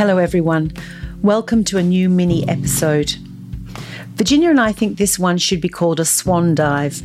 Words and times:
Hello, 0.00 0.16
everyone. 0.16 0.72
Welcome 1.20 1.62
to 1.64 1.76
a 1.76 1.82
new 1.82 2.08
mini 2.08 2.48
episode. 2.48 3.16
Virginia 4.14 4.48
and 4.48 4.58
I 4.58 4.72
think 4.72 4.96
this 4.96 5.18
one 5.18 5.36
should 5.36 5.60
be 5.60 5.68
called 5.68 6.00
a 6.00 6.06
swan 6.06 6.54
dive 6.54 7.02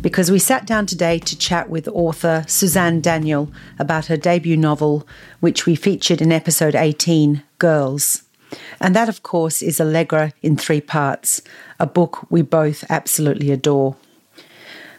because 0.00 0.30
we 0.30 0.38
sat 0.38 0.64
down 0.64 0.86
today 0.86 1.18
to 1.18 1.36
chat 1.36 1.68
with 1.68 1.88
author 1.88 2.44
Suzanne 2.46 3.00
Daniel 3.00 3.50
about 3.80 4.06
her 4.06 4.16
debut 4.16 4.56
novel, 4.56 5.08
which 5.40 5.66
we 5.66 5.74
featured 5.74 6.22
in 6.22 6.30
episode 6.30 6.76
18 6.76 7.42
Girls. 7.58 8.22
And 8.80 8.94
that, 8.94 9.08
of 9.08 9.24
course, 9.24 9.60
is 9.60 9.80
Allegra 9.80 10.32
in 10.40 10.56
three 10.56 10.80
parts, 10.80 11.42
a 11.80 11.86
book 11.86 12.30
we 12.30 12.42
both 12.42 12.84
absolutely 12.88 13.50
adore. 13.50 13.96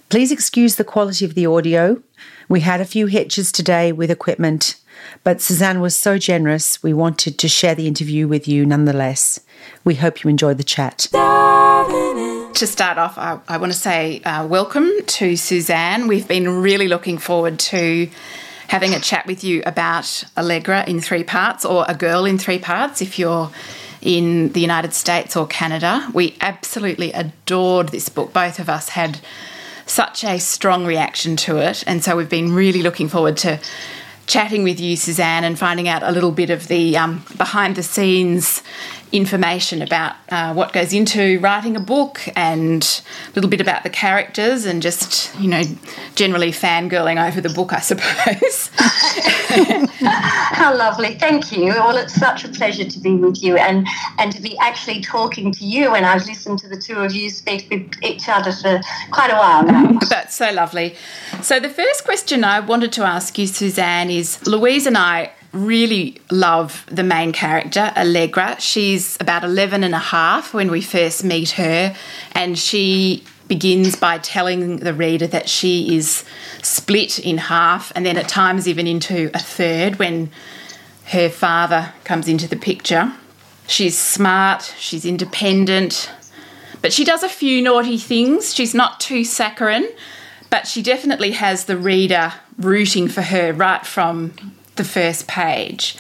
Please 0.10 0.34
excuse 0.34 0.76
the 0.76 0.84
quality 0.84 1.24
of 1.24 1.34
the 1.34 1.46
audio. 1.46 2.04
We 2.50 2.60
had 2.60 2.82
a 2.82 2.86
few 2.86 3.06
hitches 3.06 3.54
today 3.54 3.94
with 3.94 4.12
equipment, 4.12 4.76
but 5.24 5.42
Suzanne 5.42 5.82
was 5.82 5.96
so 5.96 6.18
generous, 6.18 6.82
we 6.82 6.94
wanted 6.94 7.38
to 7.40 7.48
share 7.48 7.76
the 7.76 7.88
interview 7.88 8.28
with 8.28 8.48
you 8.48 8.66
nonetheless. 8.66 9.40
We 9.84 9.96
hope 9.96 10.24
you 10.24 10.30
enjoy 10.30 10.54
the 10.54 10.64
chat. 10.64 11.08
To 11.10 12.66
start 12.66 12.98
off, 12.98 13.18
I, 13.18 13.40
I 13.48 13.58
want 13.58 13.72
to 13.72 13.78
say 13.78 14.22
uh, 14.22 14.48
welcome 14.48 14.90
to 15.06 15.36
Suzanne. 15.36 16.08
We've 16.08 16.28
been 16.28 16.62
really 16.62 16.88
looking 16.88 17.18
forward 17.18 17.60
to 17.60 18.10
having 18.68 18.94
a 18.94 19.00
chat 19.00 19.26
with 19.26 19.44
you 19.44 19.64
about 19.66 20.24
Allegra 20.36 20.84
in 20.88 21.00
three 21.00 21.24
parts, 21.24 21.64
or 21.64 21.86
A 21.88 21.96
Girl 21.96 22.26
in 22.26 22.38
Three 22.38 22.60
Parts, 22.60 23.02
if 23.02 23.18
you're 23.18 23.52
in 24.02 24.52
the 24.54 24.60
United 24.60 24.94
States 24.94 25.36
or 25.36 25.48
Canada. 25.48 26.10
We 26.14 26.36
absolutely 26.42 27.12
adored 27.14 27.90
this 27.90 28.10
book. 28.10 28.34
Both 28.34 28.60
of 28.60 28.70
us 28.70 28.90
had 28.90 29.20
such 29.86 30.24
a 30.24 30.40
strong 30.40 30.86
reaction 30.86 31.36
to 31.38 31.58
it, 31.58 31.84
and 31.88 32.04
so 32.04 32.18
we've 32.18 32.30
been 32.30 32.54
really 32.54 32.82
looking 32.82 33.08
forward 33.08 33.38
to 33.38 33.60
chatting 34.28 34.64
with 34.64 34.80
you, 34.80 34.96
Suzanne, 34.96 35.44
and 35.44 35.58
finding 35.58 35.88
out 35.88 36.04
a 36.04 36.12
little 36.12 36.32
bit 36.32 36.50
of 36.50 36.68
the 36.68 36.98
um, 36.98 37.26
behind 37.38 37.76
the 37.76 37.84
scenes 37.84 38.62
information 39.12 39.82
about 39.82 40.16
uh, 40.30 40.54
what 40.54 40.74
goes 40.74 40.94
into 40.94 41.40
writing 41.40 41.76
a 41.76 41.80
book 41.80 42.22
and 42.36 43.02
a 43.30 43.36
little 43.36 43.50
bit 43.50 43.62
about 43.62 43.84
the 43.84 43.90
characters 43.90 44.66
and 44.66 44.82
just, 44.82 45.34
you 45.40 45.48
know, 45.48 45.64
generally 46.16 46.52
fangirling 46.52 47.26
over 47.26 47.40
the 47.40 47.50
book, 47.50 47.74
I 47.74 47.80
suppose. 47.80 48.70
How 50.00 50.76
lovely. 50.76 51.16
Thank 51.16 51.52
you. 51.52 51.68
Well, 51.68 51.98
it's 51.98 52.14
such 52.14 52.44
a 52.44 52.50
pleasure 52.50 52.86
to 52.86 53.00
be 53.00 53.16
with 53.16 53.42
you 53.42 53.58
and, 53.58 53.88
and 54.20 54.32
to 54.32 54.42
be 54.42 54.58
actually 54.60 55.02
talking 55.02 55.52
to 55.54 55.66
you. 55.66 55.96
And 55.96 56.06
I've 56.06 56.26
listened 56.26 56.60
to 56.60 56.68
the 56.68 56.78
two 56.78 57.00
of 57.00 57.14
you 57.14 57.30
speak 57.30 57.68
with 57.70 57.92
each 58.04 58.28
other 58.28 58.52
for 58.52 58.82
quite 59.12 59.32
a 59.32 59.36
while 59.36 59.64
now. 59.64 60.00
That's 60.10 60.36
so 60.36 60.52
lovely. 60.52 60.96
So, 61.42 61.60
the 61.60 61.70
first 61.70 62.04
question 62.04 62.44
I 62.44 62.60
wanted 62.60 62.92
to 62.94 63.04
ask 63.04 63.38
you, 63.38 63.48
Suzanne, 63.48 64.10
is 64.10 64.46
Louise 64.46 64.86
and 64.86 64.98
I 64.98 65.32
really 65.58 66.20
love 66.32 66.86
the 66.88 67.04
main 67.04 67.32
character, 67.32 67.92
Allegra. 67.96 68.56
She's 68.60 69.18
about 69.20 69.44
11 69.44 69.84
and 69.84 69.96
a 69.96 70.00
half 70.00 70.54
when 70.54 70.72
we 70.72 70.82
first 70.82 71.24
meet 71.24 71.52
her, 71.52 71.96
and 72.34 72.58
she 72.58 73.24
begins 73.48 73.96
by 73.96 74.18
telling 74.18 74.78
the 74.78 74.94
reader 74.94 75.28
that 75.28 75.50
she 75.50 75.96
is 75.96 76.26
split 76.62 77.18
in 77.20 77.38
half 77.38 77.92
and 77.96 78.06
then 78.06 78.18
at 78.18 78.28
times 78.28 78.68
even 78.68 78.88
into 78.88 79.32
a 79.34 79.40
third 79.40 79.98
when 80.00 80.30
her 81.06 81.30
father 81.30 81.94
comes 82.04 82.28
into 82.28 82.48
the 82.48 82.58
picture. 82.58 83.14
She's 83.68 83.98
smart, 83.98 84.74
she's 84.78 85.06
independent, 85.06 86.12
but 86.82 86.94
she 86.94 87.04
does 87.04 87.24
a 87.24 87.30
few 87.30 87.62
naughty 87.62 87.98
things. 87.98 88.54
She's 88.54 88.74
not 88.74 89.00
too 89.00 89.24
saccharine, 89.24 89.88
but 90.50 90.68
she 90.68 90.82
definitely 90.82 91.32
has 91.32 91.66
the 91.66 91.78
reader 91.78 92.34
rooting 92.58 93.08
for 93.08 93.22
her 93.22 93.54
right 93.54 93.86
from 93.86 94.34
the 94.78 94.84
first 94.84 95.28
page. 95.28 95.98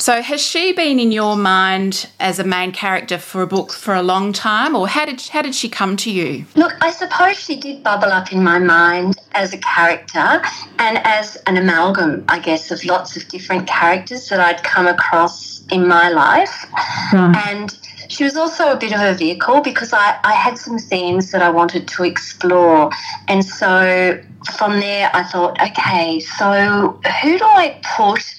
So, 0.00 0.22
has 0.22 0.40
she 0.40 0.72
been 0.72 0.98
in 0.98 1.12
your 1.12 1.36
mind 1.36 2.08
as 2.18 2.38
a 2.38 2.44
main 2.44 2.72
character 2.72 3.18
for 3.18 3.42
a 3.42 3.46
book 3.46 3.70
for 3.70 3.94
a 3.94 4.02
long 4.02 4.32
time, 4.32 4.74
or 4.74 4.88
how 4.88 5.04
did 5.04 5.20
how 5.28 5.42
did 5.42 5.54
she 5.54 5.68
come 5.68 5.94
to 5.98 6.10
you? 6.10 6.46
Look, 6.54 6.74
I 6.80 6.90
suppose 6.90 7.38
she 7.38 7.56
did 7.60 7.82
bubble 7.82 8.10
up 8.10 8.32
in 8.32 8.42
my 8.42 8.58
mind 8.58 9.18
as 9.32 9.52
a 9.52 9.58
character 9.58 10.40
and 10.78 10.98
as 11.06 11.36
an 11.46 11.58
amalgam, 11.58 12.24
I 12.28 12.38
guess, 12.38 12.70
of 12.70 12.82
lots 12.86 13.14
of 13.18 13.28
different 13.28 13.68
characters 13.68 14.30
that 14.30 14.40
I'd 14.40 14.64
come 14.64 14.86
across 14.86 15.62
in 15.70 15.86
my 15.86 16.08
life, 16.08 16.66
and 17.12 17.78
she 18.10 18.24
was 18.24 18.36
also 18.36 18.72
a 18.72 18.76
bit 18.76 18.92
of 18.92 19.00
a 19.00 19.14
vehicle 19.14 19.60
because 19.60 19.92
I, 19.92 20.18
I 20.24 20.32
had 20.32 20.58
some 20.58 20.78
themes 20.78 21.30
that 21.30 21.42
I 21.42 21.48
wanted 21.48 21.86
to 21.88 22.02
explore. 22.02 22.90
And 23.28 23.44
so 23.44 24.20
from 24.56 24.80
there, 24.80 25.10
I 25.14 25.22
thought, 25.22 25.62
okay, 25.62 26.18
so 26.18 26.98
who 27.22 27.38
do 27.38 27.44
I 27.44 27.80
put 27.96 28.34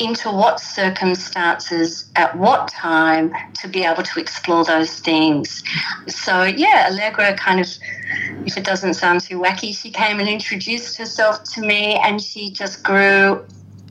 into 0.00 0.28
what 0.28 0.58
circumstances 0.58 2.10
at 2.16 2.36
what 2.36 2.66
time 2.66 3.32
to 3.60 3.68
be 3.68 3.84
able 3.84 4.02
to 4.02 4.18
explore 4.18 4.64
those 4.64 4.98
themes? 4.98 5.62
So, 6.08 6.42
yeah, 6.42 6.88
Allegra 6.90 7.36
kind 7.36 7.60
of, 7.60 7.68
if 8.44 8.56
it 8.56 8.64
doesn't 8.64 8.94
sound 8.94 9.20
too 9.20 9.38
wacky, 9.38 9.72
she 9.72 9.92
came 9.92 10.18
and 10.18 10.28
introduced 10.28 10.98
herself 10.98 11.44
to 11.54 11.60
me 11.60 11.94
and 11.94 12.20
she 12.20 12.50
just 12.50 12.82
grew 12.82 13.46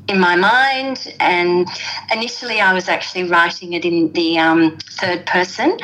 in 0.08 0.20
my 0.20 0.36
mind. 0.36 1.14
And 1.20 1.68
initially, 2.12 2.60
I 2.60 2.74
was 2.74 2.88
actually 2.90 3.26
writing 3.26 3.74
it 3.74 3.86
in 3.86 4.12
the 4.14 4.40
um, 4.40 4.78
third 5.00 5.26
person. 5.26 5.78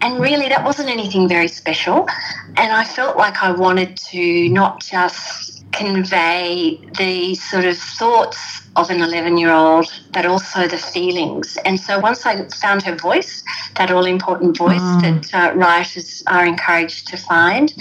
And 0.00 0.20
really, 0.20 0.48
that 0.48 0.64
wasn't 0.64 0.88
anything 0.88 1.28
very 1.28 1.48
special. 1.48 2.08
And 2.56 2.72
I 2.72 2.84
felt 2.84 3.16
like 3.16 3.42
I 3.42 3.52
wanted 3.52 3.96
to 3.96 4.48
not 4.48 4.80
just 4.80 5.64
convey 5.72 6.80
the 6.98 7.34
sort 7.36 7.64
of 7.64 7.76
thoughts 7.76 8.60
of 8.76 8.90
an 8.90 9.00
11 9.00 9.36
year 9.36 9.52
old, 9.52 9.86
but 10.12 10.26
also 10.26 10.66
the 10.66 10.78
feelings. 10.78 11.56
And 11.64 11.78
so 11.78 11.98
once 11.98 12.24
I 12.24 12.46
found 12.48 12.82
her 12.82 12.94
voice, 12.94 13.42
that 13.76 13.90
all 13.90 14.04
important 14.04 14.56
voice 14.56 14.80
mm. 14.80 15.00
that 15.02 15.34
uh, 15.34 15.56
writers 15.56 16.22
are 16.26 16.46
encouraged 16.46 17.08
to 17.08 17.16
find, 17.16 17.72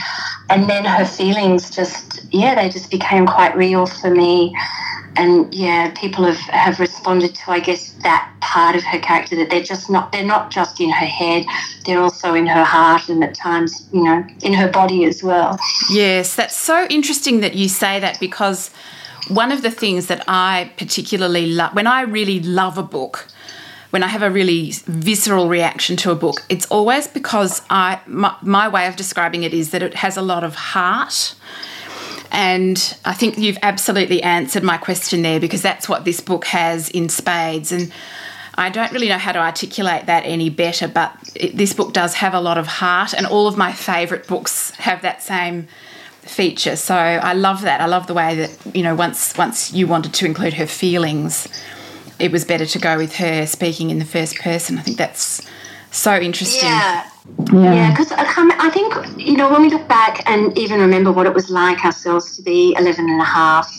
and 0.49 0.69
then 0.69 0.85
her 0.85 1.05
feelings 1.05 1.69
just, 1.69 2.25
yeah, 2.31 2.55
they 2.55 2.69
just 2.69 2.89
became 2.89 3.27
quite 3.27 3.55
real 3.55 3.85
for 3.85 4.09
me 4.09 4.55
and 5.15 5.53
yeah, 5.53 5.91
people 5.95 6.25
have, 6.25 6.37
have 6.37 6.79
responded 6.79 7.35
to 7.35 7.51
I 7.51 7.59
guess 7.59 7.91
that 8.03 8.31
part 8.41 8.75
of 8.75 8.83
her 8.83 8.99
character 8.99 9.35
that 9.37 9.49
they're 9.49 9.63
just 9.63 9.89
not 9.89 10.11
they're 10.11 10.25
not 10.25 10.51
just 10.51 10.79
in 10.79 10.89
her 10.89 11.05
head, 11.05 11.45
they're 11.85 11.99
also 11.99 12.33
in 12.33 12.47
her 12.47 12.63
heart 12.63 13.09
and 13.09 13.23
at 13.23 13.35
times, 13.35 13.87
you 13.91 14.03
know, 14.03 14.25
in 14.41 14.53
her 14.53 14.69
body 14.69 15.05
as 15.05 15.23
well. 15.23 15.57
Yes, 15.91 16.35
that's 16.35 16.55
so 16.55 16.87
interesting 16.89 17.41
that 17.41 17.55
you 17.55 17.67
say 17.67 17.99
that 17.99 18.19
because 18.19 18.71
one 19.27 19.51
of 19.51 19.61
the 19.61 19.71
things 19.71 20.07
that 20.07 20.23
I 20.27 20.71
particularly 20.77 21.47
love 21.47 21.73
when 21.75 21.87
I 21.87 22.01
really 22.01 22.39
love 22.39 22.77
a 22.77 22.83
book, 22.83 23.27
when 23.89 24.03
I 24.03 24.07
have 24.07 24.21
a 24.21 24.29
really 24.29 24.71
visceral 24.85 25.49
reaction 25.49 25.95
to 25.97 26.11
a 26.11 26.15
book, 26.15 26.43
it's 26.49 26.65
always 26.67 27.07
because 27.07 27.61
I 27.69 27.99
my, 28.07 28.35
my 28.41 28.67
way 28.67 28.87
of 28.87 28.95
describing 28.95 29.43
it 29.43 29.53
is 29.53 29.71
that 29.71 29.83
it 29.83 29.95
has 29.95 30.17
a 30.17 30.21
lot 30.21 30.43
of 30.43 30.55
heart 30.55 31.35
and 32.31 32.97
I 33.05 33.13
think 33.13 33.37
you've 33.37 33.57
absolutely 33.61 34.21
answered 34.21 34.63
my 34.63 34.77
question 34.77 35.21
there 35.21 35.39
because 35.39 35.61
that's 35.61 35.89
what 35.89 36.05
this 36.05 36.21
book 36.21 36.45
has 36.45 36.89
in 36.89 37.09
spades. 37.09 37.71
And 37.71 37.91
I 38.55 38.69
don't 38.69 38.91
really 38.91 39.09
know 39.09 39.17
how 39.17 39.31
to 39.31 39.39
articulate 39.39 40.05
that 40.05 40.25
any 40.25 40.49
better, 40.49 40.87
but 40.87 41.15
it, 41.33 41.57
this 41.57 41.73
book 41.73 41.93
does 41.93 42.15
have 42.15 42.33
a 42.33 42.41
lot 42.41 42.57
of 42.57 42.67
heart, 42.67 43.13
and 43.13 43.25
all 43.25 43.47
of 43.47 43.57
my 43.57 43.71
favourite 43.71 44.27
books 44.27 44.71
have 44.71 45.01
that 45.01 45.23
same 45.23 45.67
feature. 46.21 46.75
So 46.75 46.95
I 46.95 47.33
love 47.33 47.61
that. 47.61 47.81
I 47.81 47.85
love 47.85 48.07
the 48.07 48.13
way 48.13 48.35
that 48.35 48.75
you 48.75 48.83
know 48.83 48.95
once 48.95 49.35
once 49.37 49.73
you 49.73 49.87
wanted 49.87 50.13
to 50.15 50.25
include 50.25 50.53
her 50.55 50.67
feelings, 50.67 51.47
it 52.19 52.31
was 52.31 52.45
better 52.45 52.65
to 52.65 52.79
go 52.79 52.97
with 52.97 53.15
her 53.15 53.45
speaking 53.45 53.89
in 53.89 53.99
the 53.99 54.05
first 54.05 54.37
person. 54.37 54.77
I 54.77 54.81
think 54.81 54.97
that's 54.97 55.41
so 55.91 56.17
interesting. 56.17 56.69
Yeah. 56.69 57.09
Yeah, 57.51 57.91
because 57.91 58.11
yeah, 58.11 58.25
I, 58.27 58.67
I 58.67 58.69
think, 58.71 58.93
you 59.17 59.37
know, 59.37 59.51
when 59.51 59.61
we 59.61 59.69
look 59.69 59.87
back 59.87 60.27
and 60.27 60.57
even 60.57 60.79
remember 60.79 61.11
what 61.11 61.27
it 61.27 61.33
was 61.33 61.49
like 61.49 61.85
ourselves 61.85 62.35
to 62.35 62.41
be 62.41 62.75
11 62.77 63.07
and 63.07 63.21
a 63.21 63.23
half, 63.23 63.71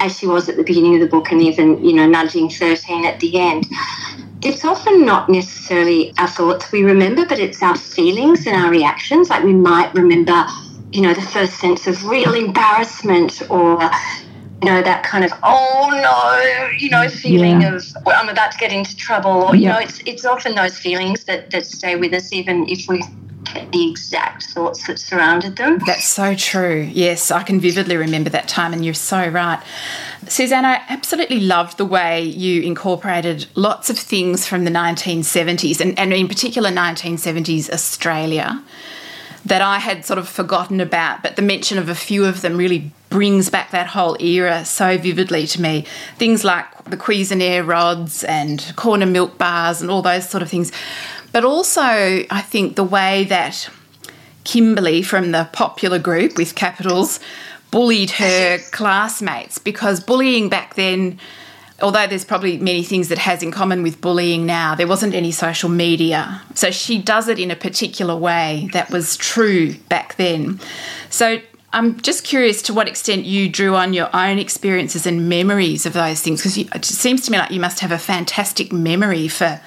as 0.00 0.16
she 0.16 0.26
was 0.26 0.48
at 0.48 0.56
the 0.56 0.62
beginning 0.62 0.94
of 0.94 1.00
the 1.00 1.08
book, 1.08 1.32
and 1.32 1.42
even, 1.42 1.84
you 1.84 1.92
know, 1.92 2.06
nudging 2.06 2.48
13 2.48 3.04
at 3.04 3.18
the 3.20 3.38
end, 3.38 3.66
it's 4.42 4.64
often 4.64 5.04
not 5.04 5.28
necessarily 5.28 6.14
our 6.18 6.28
thoughts 6.28 6.70
we 6.70 6.84
remember, 6.84 7.26
but 7.26 7.38
it's 7.38 7.62
our 7.62 7.76
feelings 7.76 8.46
and 8.46 8.56
our 8.56 8.70
reactions. 8.70 9.30
Like 9.30 9.42
we 9.42 9.52
might 9.52 9.92
remember, 9.94 10.46
you 10.92 11.02
know, 11.02 11.12
the 11.12 11.22
first 11.22 11.54
sense 11.54 11.86
of 11.86 12.04
real 12.06 12.34
embarrassment 12.34 13.42
or, 13.50 13.78
you 14.62 14.70
know, 14.70 14.82
that 14.82 15.02
kind 15.02 15.24
of 15.24 15.32
oh 15.42 15.88
no, 15.92 16.70
you 16.78 16.88
know, 16.88 17.08
feeling 17.08 17.60
yeah. 17.60 17.74
of 17.74 17.84
well, 18.04 18.18
I'm 18.20 18.28
about 18.28 18.52
to 18.52 18.58
get 18.58 18.72
into 18.72 18.96
trouble. 18.96 19.30
Or, 19.30 19.54
you 19.54 19.64
yeah. 19.64 19.74
know, 19.74 19.78
it's 19.80 20.00
it's 20.06 20.24
often 20.24 20.54
those 20.54 20.78
feelings 20.78 21.24
that 21.24 21.50
that 21.50 21.66
stay 21.66 21.96
with 21.96 22.12
us, 22.14 22.32
even 22.32 22.68
if 22.68 22.88
we 22.88 23.02
the 23.72 23.88
exact 23.88 24.44
thoughts 24.44 24.86
that 24.86 24.98
surrounded 24.98 25.56
them. 25.56 25.78
That's 25.86 26.06
so 26.06 26.34
true. 26.34 26.88
Yes, 26.92 27.30
I 27.30 27.42
can 27.42 27.60
vividly 27.60 27.96
remember 27.96 28.30
that 28.30 28.48
time, 28.48 28.72
and 28.72 28.84
you're 28.84 28.94
so 28.94 29.28
right. 29.28 29.62
Suzanne, 30.28 30.64
I 30.64 30.82
absolutely 30.88 31.40
loved 31.40 31.78
the 31.78 31.84
way 31.84 32.22
you 32.22 32.62
incorporated 32.62 33.46
lots 33.54 33.90
of 33.90 33.98
things 33.98 34.46
from 34.46 34.64
the 34.64 34.70
1970s, 34.70 35.80
and, 35.80 35.98
and 35.98 36.12
in 36.12 36.28
particular 36.28 36.70
1970s 36.70 37.70
Australia 37.70 38.62
that 39.46 39.62
I 39.62 39.78
had 39.78 40.04
sort 40.04 40.18
of 40.18 40.28
forgotten 40.28 40.80
about, 40.80 41.22
but 41.22 41.36
the 41.36 41.42
mention 41.42 41.78
of 41.78 41.88
a 41.88 41.94
few 41.94 42.24
of 42.24 42.40
them 42.40 42.56
really 42.56 42.90
brings 43.10 43.48
back 43.48 43.70
that 43.70 43.86
whole 43.86 44.20
era 44.20 44.64
so 44.64 44.98
vividly 44.98 45.46
to 45.46 45.62
me. 45.62 45.86
Things 46.16 46.42
like 46.42 46.66
the 46.84 46.96
Cuisenaire 46.96 47.64
rods 47.64 48.24
and 48.24 48.72
corner 48.74 49.06
milk 49.06 49.38
bars 49.38 49.80
and 49.80 49.88
all 49.88 50.02
those 50.02 50.28
sort 50.28 50.42
of 50.42 50.50
things. 50.50 50.72
But 51.30 51.44
also, 51.44 51.80
I 51.80 52.42
think 52.44 52.74
the 52.74 52.82
way 52.82 53.22
that 53.24 53.70
Kimberly 54.42 55.02
from 55.02 55.30
the 55.30 55.48
popular 55.52 56.00
group 56.00 56.36
with 56.36 56.56
capitals 56.56 57.20
bullied 57.70 58.10
her 58.10 58.58
classmates 58.72 59.58
because 59.58 60.00
bullying 60.00 60.48
back 60.48 60.74
then 60.74 61.20
although 61.82 62.06
there's 62.06 62.24
probably 62.24 62.58
many 62.58 62.82
things 62.82 63.08
that 63.08 63.18
has 63.18 63.42
in 63.42 63.50
common 63.50 63.82
with 63.82 64.00
bullying 64.00 64.46
now, 64.46 64.74
there 64.74 64.86
wasn't 64.86 65.14
any 65.14 65.32
social 65.32 65.68
media. 65.68 66.42
So 66.54 66.70
she 66.70 66.98
does 67.00 67.28
it 67.28 67.38
in 67.38 67.50
a 67.50 67.56
particular 67.56 68.16
way 68.16 68.68
that 68.72 68.90
was 68.90 69.16
true 69.16 69.74
back 69.88 70.16
then. 70.16 70.60
So 71.10 71.40
I'm 71.72 72.00
just 72.00 72.24
curious 72.24 72.62
to 72.62 72.74
what 72.74 72.88
extent 72.88 73.26
you 73.26 73.48
drew 73.48 73.74
on 73.74 73.92
your 73.92 74.08
own 74.16 74.38
experiences 74.38 75.06
and 75.06 75.28
memories 75.28 75.84
of 75.84 75.92
those 75.92 76.22
things, 76.22 76.40
because 76.40 76.56
it 76.56 76.84
seems 76.84 77.26
to 77.26 77.32
me 77.32 77.38
like 77.38 77.50
you 77.50 77.60
must 77.60 77.80
have 77.80 77.92
a 77.92 77.98
fantastic 77.98 78.72
memory 78.72 79.28
for 79.28 79.60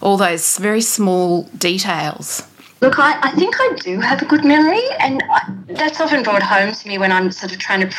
all 0.00 0.16
those 0.16 0.58
very 0.58 0.80
small 0.80 1.44
details. 1.56 2.42
Look, 2.80 2.98
I, 2.98 3.16
I 3.22 3.30
think 3.36 3.54
I 3.60 3.76
do 3.76 4.00
have 4.00 4.20
a 4.22 4.24
good 4.24 4.44
memory, 4.44 4.82
and 4.98 5.22
I, 5.30 5.54
that's 5.68 6.00
often 6.00 6.24
brought 6.24 6.42
home 6.42 6.74
to 6.74 6.88
me 6.88 6.98
when 6.98 7.12
I'm 7.12 7.30
sort 7.30 7.52
of 7.52 7.60
trying 7.60 7.88
to 7.88 7.96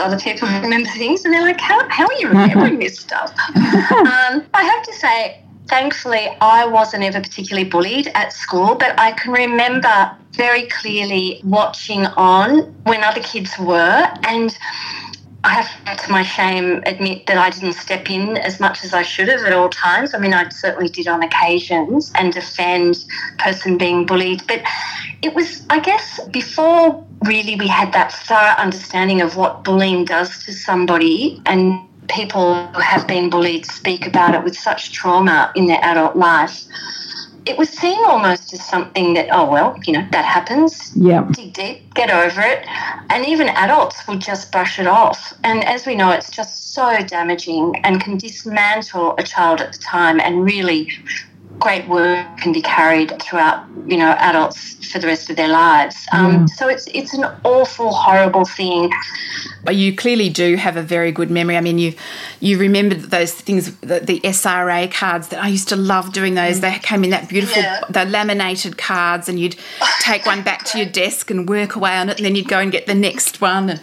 other 0.00 0.18
people 0.18 0.48
remember 0.48 0.88
things, 0.90 1.24
and 1.24 1.32
they're 1.32 1.42
like, 1.42 1.60
"How 1.60 1.88
how 1.88 2.06
are 2.06 2.20
you 2.20 2.28
remembering 2.28 2.78
this 2.78 2.98
stuff?" 2.98 3.30
um, 3.56 4.44
I 4.54 4.62
have 4.62 4.82
to 4.84 4.92
say, 4.94 5.42
thankfully, 5.68 6.28
I 6.40 6.66
wasn't 6.66 7.04
ever 7.04 7.20
particularly 7.20 7.68
bullied 7.68 8.08
at 8.14 8.32
school, 8.32 8.74
but 8.74 8.98
I 8.98 9.12
can 9.12 9.32
remember 9.32 10.16
very 10.32 10.66
clearly 10.66 11.40
watching 11.44 12.06
on 12.06 12.60
when 12.84 13.02
other 13.02 13.20
kids 13.20 13.58
were, 13.58 14.08
and 14.24 14.56
I 15.44 15.50
have 15.50 15.98
to 15.98 16.04
to 16.04 16.12
my 16.12 16.22
shame 16.22 16.82
admit 16.84 17.26
that 17.26 17.38
I 17.38 17.50
didn't 17.50 17.74
step 17.74 18.10
in 18.10 18.36
as 18.36 18.58
much 18.60 18.84
as 18.84 18.92
I 18.92 19.02
should 19.02 19.28
have 19.28 19.42
at 19.42 19.52
all 19.52 19.68
times. 19.68 20.14
I 20.14 20.18
mean, 20.18 20.34
I 20.34 20.48
certainly 20.48 20.88
did 20.88 21.06
on 21.06 21.22
occasions 21.22 22.12
and 22.14 22.32
defend 22.32 23.04
person 23.38 23.78
being 23.78 24.04
bullied, 24.04 24.42
but 24.46 24.62
it 25.22 25.34
was, 25.34 25.64
I 25.70 25.80
guess, 25.80 26.20
before 26.28 27.04
really 27.24 27.56
we 27.56 27.68
had 27.68 27.92
that 27.92 28.12
thorough 28.12 28.54
understanding 28.58 29.20
of 29.20 29.36
what 29.36 29.64
bullying 29.64 30.04
does 30.04 30.44
to 30.44 30.52
somebody 30.52 31.40
and 31.46 31.80
people 32.08 32.66
who 32.68 32.80
have 32.80 33.06
been 33.06 33.28
bullied 33.30 33.66
speak 33.66 34.06
about 34.06 34.34
it 34.34 34.42
with 34.42 34.56
such 34.56 34.92
trauma 34.92 35.52
in 35.54 35.66
their 35.66 35.82
adult 35.84 36.16
life 36.16 36.64
it 37.48 37.56
was 37.56 37.70
seen 37.70 37.98
almost 38.04 38.52
as 38.52 38.62
something 38.64 39.14
that, 39.14 39.28
oh, 39.32 39.50
well, 39.50 39.78
you 39.86 39.94
know, 39.94 40.06
that 40.12 40.24
happens. 40.24 40.92
Yeah. 40.94 41.26
Dig 41.32 41.54
deep, 41.54 41.94
get 41.94 42.10
over 42.10 42.42
it. 42.42 42.66
And 43.10 43.26
even 43.26 43.48
adults 43.48 44.06
would 44.06 44.20
just 44.20 44.52
brush 44.52 44.78
it 44.78 44.86
off. 44.86 45.32
And 45.44 45.64
as 45.64 45.86
we 45.86 45.94
know, 45.94 46.10
it's 46.10 46.30
just 46.30 46.74
so 46.74 46.98
damaging 47.06 47.80
and 47.84 48.00
can 48.02 48.18
dismantle 48.18 49.14
a 49.16 49.22
child 49.22 49.62
at 49.62 49.72
the 49.72 49.78
time 49.78 50.20
and 50.20 50.44
really 50.44 50.90
great 51.58 51.88
work 51.88 52.26
can 52.38 52.52
be 52.52 52.62
carried 52.62 53.20
throughout, 53.20 53.66
you 53.86 53.96
know, 53.96 54.10
adults 54.18 54.74
for 54.90 54.98
the 54.98 55.06
rest 55.06 55.28
of 55.30 55.36
their 55.36 55.48
lives. 55.48 56.06
Um, 56.12 56.46
mm. 56.46 56.48
So 56.48 56.68
it's 56.68 56.86
it's 56.94 57.14
an 57.14 57.24
awful, 57.44 57.92
horrible 57.92 58.44
thing. 58.44 58.90
You 59.70 59.94
clearly 59.94 60.28
do 60.28 60.56
have 60.56 60.76
a 60.76 60.82
very 60.82 61.12
good 61.12 61.30
memory. 61.30 61.56
I 61.56 61.60
mean, 61.60 61.78
you 61.78 61.94
you 62.40 62.58
remember 62.58 62.94
those 62.94 63.32
things, 63.32 63.76
the, 63.80 64.00
the 64.00 64.20
SRA 64.20 64.90
cards 64.92 65.28
that 65.28 65.42
I 65.42 65.48
used 65.48 65.68
to 65.68 65.76
love 65.76 66.12
doing 66.12 66.34
those. 66.34 66.60
They 66.60 66.78
came 66.78 67.04
in 67.04 67.10
that 67.10 67.28
beautiful, 67.28 67.62
yeah. 67.62 67.80
the 67.90 68.04
laminated 68.04 68.78
cards, 68.78 69.28
and 69.28 69.38
you'd 69.38 69.56
take 70.00 70.26
one 70.26 70.42
back 70.42 70.64
to 70.66 70.78
your 70.78 70.88
desk 70.88 71.30
and 71.30 71.48
work 71.48 71.76
away 71.76 71.96
on 71.96 72.08
it, 72.08 72.16
and 72.18 72.24
then 72.24 72.34
you'd 72.34 72.48
go 72.48 72.58
and 72.58 72.72
get 72.72 72.86
the 72.86 72.94
next 72.94 73.40
one. 73.40 73.70
And, 73.70 73.80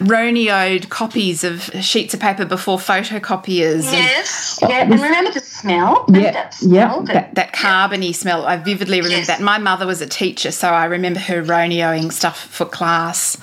Roneoed 0.00 0.88
copies 0.88 1.44
of 1.44 1.70
sheets 1.82 2.14
of 2.14 2.20
paper 2.20 2.46
before 2.46 2.78
photocopiers. 2.78 3.84
Yes, 3.92 4.58
and, 4.62 4.70
yeah, 4.70 4.80
and 4.80 4.92
remember 4.92 5.30
the 5.30 5.40
smell. 5.40 6.06
Yeah, 6.08 6.50
yeah, 6.62 7.02
that, 7.12 7.34
that 7.34 7.52
carbony 7.54 8.14
smell. 8.14 8.46
I 8.46 8.56
vividly 8.56 8.98
remember 8.98 9.18
yes. 9.18 9.26
that. 9.26 9.40
My 9.40 9.58
mother 9.58 9.86
was 9.86 10.00
a 10.00 10.06
teacher, 10.06 10.50
so 10.50 10.68
I 10.68 10.86
remember 10.86 11.20
her 11.20 11.42
Roneoing 11.42 12.12
stuff 12.12 12.38
for 12.38 12.64
class. 12.64 13.36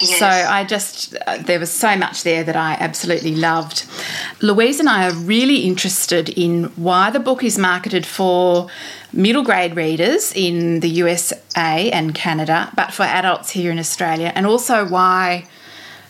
Yes. 0.00 0.18
So 0.18 0.26
I 0.26 0.64
just, 0.64 1.14
uh, 1.26 1.38
there 1.38 1.60
was 1.60 1.70
so 1.70 1.94
much 1.94 2.22
there 2.22 2.42
that 2.42 2.56
I 2.56 2.72
absolutely 2.80 3.34
loved. 3.34 3.84
Louise 4.40 4.80
and 4.80 4.88
I 4.88 5.10
are 5.10 5.14
really 5.14 5.58
interested 5.66 6.30
in 6.30 6.64
why 6.76 7.10
the 7.10 7.20
book 7.20 7.44
is 7.44 7.58
marketed 7.58 8.06
for 8.06 8.68
middle 9.12 9.42
grade 9.42 9.76
readers 9.76 10.32
in 10.34 10.80
the 10.80 10.88
USA 10.88 11.90
and 11.90 12.14
Canada, 12.14 12.72
but 12.74 12.92
for 12.92 13.02
adults 13.02 13.50
here 13.50 13.70
in 13.70 13.78
Australia, 13.78 14.32
and 14.34 14.46
also 14.46 14.88
why 14.88 15.46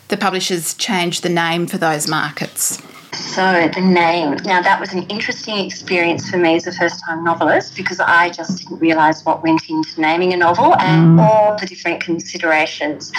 the 0.07 0.17
publishers 0.17 0.73
changed 0.73 1.23
the 1.23 1.29
name 1.29 1.67
for 1.67 1.77
those 1.77 2.07
markets. 2.07 2.81
So, 3.13 3.69
the 3.73 3.81
name. 3.81 4.37
Now, 4.45 4.61
that 4.61 4.79
was 4.79 4.93
an 4.93 5.03
interesting 5.03 5.57
experience 5.57 6.29
for 6.29 6.37
me 6.37 6.55
as 6.55 6.67
a 6.67 6.71
first 6.71 7.03
time 7.03 7.23
novelist 7.23 7.75
because 7.75 7.99
I 7.99 8.29
just 8.29 8.59
didn't 8.59 8.79
realise 8.79 9.25
what 9.25 9.43
went 9.43 9.69
into 9.69 9.99
naming 9.99 10.33
a 10.33 10.37
novel 10.37 10.75
and 10.77 11.19
mm. 11.19 11.21
all 11.21 11.57
the 11.57 11.65
different 11.65 12.01
considerations. 12.01 13.11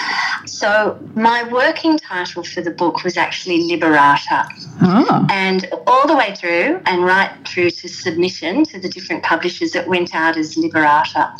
So, 0.45 0.99
my 1.15 1.43
working 1.51 1.97
title 1.97 2.43
for 2.43 2.61
the 2.61 2.71
book 2.71 3.03
was 3.03 3.17
actually 3.17 3.69
Liberata. 3.69 4.47
Oh. 4.81 5.27
And 5.29 5.69
all 5.85 6.07
the 6.07 6.15
way 6.15 6.33
through 6.35 6.81
and 6.85 7.03
right 7.03 7.31
through 7.47 7.71
to 7.71 7.87
submission 7.87 8.63
to 8.65 8.79
the 8.79 8.89
different 8.89 9.23
publishers, 9.23 9.75
it 9.75 9.87
went 9.87 10.15
out 10.15 10.37
as 10.37 10.55
Liberata 10.55 11.33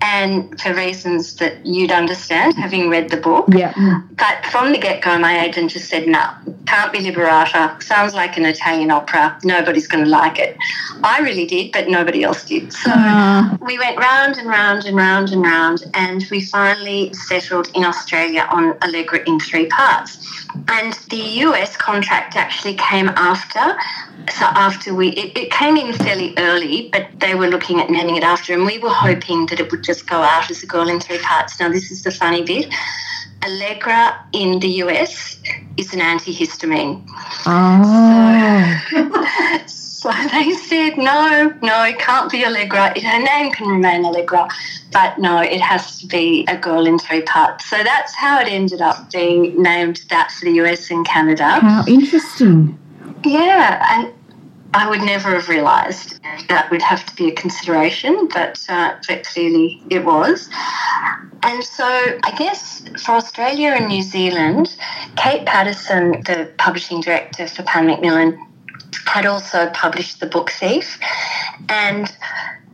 and 0.00 0.60
for 0.60 0.74
reasons 0.74 1.36
that 1.36 1.64
you'd 1.64 1.90
understand, 1.90 2.54
having 2.54 2.90
read 2.90 3.10
the 3.10 3.16
book. 3.16 3.46
Yeah. 3.48 3.72
But 4.12 4.44
from 4.46 4.72
the 4.72 4.78
get 4.78 5.02
go, 5.02 5.18
my 5.18 5.44
agent 5.44 5.70
just 5.70 5.88
said, 5.88 6.06
no, 6.06 6.30
can't 6.66 6.92
be 6.92 6.98
Liberata. 6.98 7.82
Sounds 7.82 8.14
like 8.14 8.36
an 8.36 8.44
Italian 8.44 8.90
opera. 8.90 9.38
Nobody's 9.42 9.86
going 9.86 10.04
to 10.04 10.10
like 10.10 10.38
it. 10.38 10.56
I 11.02 11.20
really 11.20 11.46
did, 11.46 11.72
but 11.72 11.88
nobody 11.88 12.24
else 12.24 12.44
did. 12.44 12.72
So 12.72 12.90
uh. 12.92 13.56
we 13.60 13.78
went 13.78 13.98
round 13.98 14.36
and 14.36 14.48
round 14.48 14.84
and 14.84 14.96
round 14.96 15.30
and 15.30 15.42
round, 15.42 15.84
and 15.94 16.24
we 16.30 16.40
finally 16.40 17.12
settled 17.14 17.70
in 17.74 17.84
Australia 17.84 18.46
on 18.50 18.76
Allegra 18.82 19.20
in 19.26 19.40
three 19.40 19.66
parts. 19.66 20.46
And 20.68 20.92
the 21.10 21.22
US 21.46 21.76
contract 21.76 22.36
actually 22.36 22.74
came 22.74 23.08
after. 23.08 23.78
So 24.30 24.44
after 24.44 24.94
we, 24.94 25.08
it, 25.10 25.36
it 25.36 25.50
came 25.50 25.76
in 25.76 25.92
fairly 25.92 26.34
early, 26.38 26.88
but 26.92 27.08
they 27.20 27.34
were 27.34 27.48
looking 27.48 27.80
at 27.80 27.90
naming 27.90 28.16
it 28.16 28.22
after, 28.22 28.52
and 28.52 28.66
we 28.66 28.78
were 28.78 28.90
hoping 28.90 29.46
that 29.46 29.60
it 29.60 29.70
would 29.70 29.84
just 29.84 30.06
go 30.06 30.16
out 30.16 30.50
as 30.50 30.62
a 30.62 30.66
girl 30.66 30.88
in 30.88 31.00
three 31.00 31.18
parts. 31.18 31.58
Now, 31.60 31.68
this 31.68 31.90
is 31.90 32.02
the 32.02 32.10
funny 32.10 32.42
bit. 32.42 32.72
Allegra 33.44 34.18
in 34.32 34.58
the 34.60 34.68
US 34.84 35.38
is 35.76 35.92
an 35.92 36.00
antihistamine. 36.00 37.04
Oh. 37.46 38.80
So, 39.66 40.10
so, 40.10 40.28
they 40.32 40.52
said, 40.52 40.98
no, 40.98 41.54
no, 41.62 41.84
it 41.84 41.98
can't 41.98 42.30
be 42.30 42.44
Allegra. 42.44 42.98
Her 43.00 43.22
name 43.22 43.52
can 43.52 43.68
remain 43.68 44.04
Allegra, 44.04 44.48
but 44.92 45.18
no, 45.18 45.40
it 45.40 45.60
has 45.60 46.00
to 46.00 46.06
be 46.06 46.44
a 46.48 46.56
girl 46.56 46.86
in 46.86 46.98
three 46.98 47.22
parts. 47.22 47.66
So 47.66 47.82
that's 47.82 48.14
how 48.14 48.40
it 48.40 48.48
ended 48.48 48.80
up 48.80 49.10
being 49.12 49.62
named 49.62 50.02
that 50.10 50.32
for 50.32 50.46
the 50.46 50.52
US 50.62 50.90
and 50.90 51.06
Canada. 51.06 51.60
How 51.60 51.84
interesting. 51.86 52.78
Yeah, 53.24 53.84
and 53.90 54.12
I 54.76 54.90
would 54.90 55.00
never 55.00 55.30
have 55.30 55.48
realised 55.48 56.20
that 56.48 56.70
would 56.70 56.82
have 56.82 57.06
to 57.06 57.16
be 57.16 57.28
a 57.28 57.32
consideration, 57.32 58.28
but, 58.28 58.62
uh, 58.68 58.96
but 59.08 59.24
clearly 59.24 59.82
it 59.88 60.04
was. 60.04 60.50
And 61.42 61.64
so 61.64 61.86
I 61.86 62.34
guess 62.36 62.82
for 63.02 63.12
Australia 63.12 63.68
and 63.70 63.88
New 63.88 64.02
Zealand, 64.02 64.76
Cate 65.16 65.46
Paterson, 65.46 66.22
the 66.26 66.52
publishing 66.58 67.00
director 67.00 67.48
for 67.48 67.62
Pan 67.62 67.86
Macmillan, 67.86 68.38
had 69.06 69.24
also 69.24 69.70
published 69.70 70.20
the 70.20 70.26
book 70.26 70.50
Thief. 70.50 70.98
And 71.70 72.14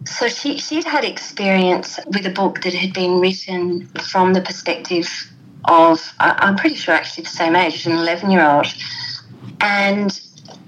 so 0.04 0.26
she, 0.26 0.59
she'd 0.59 0.85
had 0.85 1.04
experience 1.04 2.00
with 2.06 2.26
a 2.26 2.30
book 2.30 2.62
that 2.62 2.75
had 2.75 2.92
been 2.92 3.21
written 3.21 3.87
from 4.11 4.32
the 4.32 4.40
perspective 4.40 5.09
of, 5.66 6.12
I'm 6.18 6.56
pretty 6.56 6.75
sure 6.75 6.94
actually 6.94 7.25
the 7.25 7.30
same 7.30 7.54
age, 7.54 7.87
an 7.87 7.92
11 7.92 8.28
year 8.32 8.44
old. 8.44 8.66
And 9.61 10.21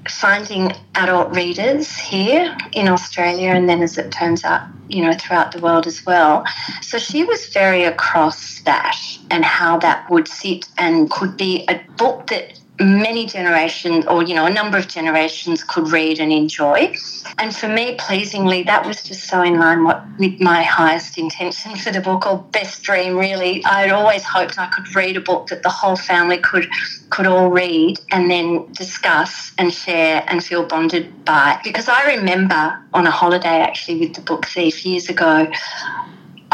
finding 0.08 0.72
adult 0.94 1.34
readers 1.34 1.96
here 1.96 2.56
in 2.72 2.88
Australia 2.88 3.50
and 3.50 3.68
then 3.68 3.82
as 3.82 3.98
it 3.98 4.10
turns 4.12 4.44
out, 4.44 4.62
you 4.88 5.02
know, 5.02 5.14
throughout 5.14 5.52
the 5.52 5.60
world 5.60 5.86
as 5.86 6.04
well. 6.04 6.44
So 6.82 6.98
she 6.98 7.24
was 7.24 7.46
very 7.48 7.84
across 7.84 8.60
that 8.60 8.98
and 9.30 9.44
how 9.44 9.78
that 9.78 10.08
would 10.10 10.28
sit 10.28 10.68
and 10.78 11.10
could 11.10 11.36
be 11.36 11.64
a 11.68 11.80
book 11.96 12.26
that 12.28 12.58
many 12.80 13.26
generations 13.26 14.04
or 14.06 14.22
you 14.24 14.34
know 14.34 14.46
a 14.46 14.50
number 14.50 14.76
of 14.76 14.88
generations 14.88 15.62
could 15.62 15.88
read 15.90 16.18
and 16.18 16.32
enjoy. 16.32 16.94
And 17.38 17.54
for 17.54 17.68
me 17.68 17.96
pleasingly 17.98 18.64
that 18.64 18.84
was 18.86 19.02
just 19.02 19.28
so 19.28 19.42
in 19.42 19.58
line 19.58 19.84
what, 19.84 20.04
with 20.18 20.40
my 20.40 20.62
highest 20.62 21.16
intention 21.16 21.76
for 21.76 21.92
the 21.92 22.00
book 22.00 22.26
or 22.26 22.38
best 22.50 22.82
dream 22.82 23.16
really. 23.16 23.64
I'd 23.64 23.90
always 23.90 24.24
hoped 24.24 24.58
i 24.58 24.66
could 24.66 24.94
read 24.94 25.16
a 25.16 25.20
book 25.20 25.48
that 25.48 25.62
the 25.62 25.68
whole 25.68 25.96
family 25.96 26.38
could 26.38 26.68
could 27.10 27.26
all 27.26 27.50
read 27.50 28.00
and 28.10 28.30
then 28.30 28.66
discuss 28.72 29.52
and 29.58 29.72
share 29.72 30.24
and 30.26 30.42
feel 30.42 30.66
bonded 30.66 31.24
by. 31.24 31.60
Because 31.62 31.88
i 31.88 32.16
remember 32.16 32.78
on 32.92 33.06
a 33.06 33.10
holiday 33.10 33.60
actually 33.60 34.00
with 34.00 34.14
the 34.14 34.20
book 34.20 34.46
thief 34.46 34.84
years 34.84 35.08
ago 35.08 35.50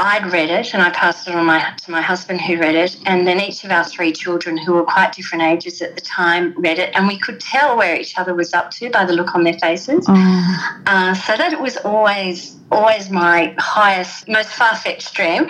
I'd 0.00 0.32
read 0.32 0.50
it 0.50 0.72
and 0.72 0.82
I 0.82 0.90
passed 0.90 1.28
it 1.28 1.34
on 1.34 1.44
my, 1.44 1.74
to 1.84 1.90
my 1.90 2.00
husband 2.00 2.40
who 2.40 2.58
read 2.58 2.74
it. 2.74 2.96
And 3.04 3.26
then 3.26 3.38
each 3.40 3.64
of 3.64 3.70
our 3.70 3.84
three 3.84 4.12
children, 4.12 4.56
who 4.56 4.72
were 4.72 4.84
quite 4.84 5.12
different 5.12 5.44
ages 5.44 5.82
at 5.82 5.94
the 5.94 6.00
time, 6.00 6.54
read 6.56 6.78
it. 6.78 6.90
And 6.94 7.06
we 7.06 7.18
could 7.18 7.38
tell 7.38 7.76
where 7.76 7.94
each 7.96 8.18
other 8.18 8.34
was 8.34 8.54
up 8.54 8.70
to 8.72 8.90
by 8.90 9.04
the 9.04 9.12
look 9.12 9.34
on 9.34 9.44
their 9.44 9.58
faces. 9.58 10.06
Oh. 10.08 10.82
Uh, 10.86 11.14
so 11.14 11.36
that 11.36 11.52
it 11.52 11.60
was 11.60 11.76
always 11.78 12.59
always 12.70 13.10
my 13.10 13.54
highest, 13.58 14.28
most 14.28 14.50
far 14.50 14.76
fetched 14.76 15.14
dream. 15.14 15.46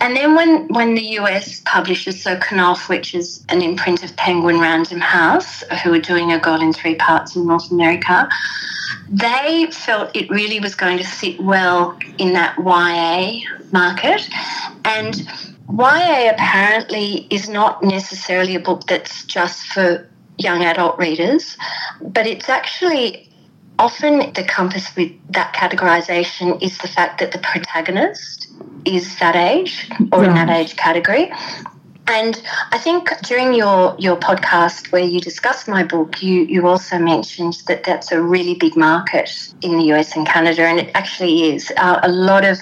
And 0.00 0.16
then 0.16 0.34
when, 0.34 0.68
when 0.68 0.94
the 0.94 1.04
US 1.18 1.60
publishers, 1.64 2.22
so 2.22 2.36
Knopf, 2.36 2.88
which 2.88 3.14
is 3.14 3.44
an 3.48 3.62
imprint 3.62 4.02
of 4.04 4.14
Penguin 4.16 4.60
Random 4.60 5.00
House, 5.00 5.62
who 5.82 5.92
are 5.92 5.98
doing 6.00 6.32
a 6.32 6.38
girl 6.38 6.60
in 6.60 6.72
three 6.72 6.94
parts 6.94 7.36
in 7.36 7.46
North 7.46 7.70
America, 7.70 8.28
they 9.08 9.68
felt 9.70 10.14
it 10.14 10.30
really 10.30 10.60
was 10.60 10.74
going 10.74 10.98
to 10.98 11.04
sit 11.04 11.40
well 11.40 11.98
in 12.18 12.32
that 12.34 12.56
YA 12.58 13.40
market. 13.72 14.28
And 14.84 15.16
YA 15.68 16.30
apparently 16.30 17.26
is 17.30 17.48
not 17.48 17.82
necessarily 17.82 18.54
a 18.54 18.60
book 18.60 18.86
that's 18.86 19.24
just 19.24 19.66
for 19.66 20.06
young 20.38 20.62
adult 20.62 20.98
readers, 20.98 21.56
but 22.00 22.26
it's 22.26 22.48
actually 22.48 23.28
often 23.78 24.32
the 24.34 24.44
compass 24.44 24.94
with 24.96 25.12
that 25.32 25.54
categorization 25.54 26.62
is 26.62 26.78
the 26.78 26.88
fact 26.88 27.20
that 27.20 27.32
the 27.32 27.38
protagonist 27.38 28.48
is 28.84 29.18
that 29.18 29.36
age 29.36 29.88
or 30.12 30.20
right. 30.20 30.28
in 30.28 30.34
that 30.34 30.50
age 30.50 30.76
category. 30.76 31.32
And 32.08 32.42
I 32.72 32.78
think 32.78 33.10
during 33.22 33.54
your, 33.54 33.94
your 33.98 34.16
podcast 34.16 34.90
where 34.90 35.04
you 35.04 35.20
discussed 35.20 35.68
my 35.68 35.84
book, 35.84 36.22
you, 36.22 36.42
you 36.42 36.66
also 36.66 36.98
mentioned 36.98 37.62
that 37.68 37.84
that's 37.84 38.10
a 38.10 38.20
really 38.20 38.54
big 38.54 38.76
market 38.76 39.30
in 39.62 39.78
the 39.78 39.84
US 39.94 40.16
and 40.16 40.26
Canada, 40.26 40.62
and 40.62 40.80
it 40.80 40.90
actually 40.94 41.54
is. 41.54 41.72
Uh, 41.76 42.00
a 42.02 42.10
lot 42.10 42.44
of 42.44 42.58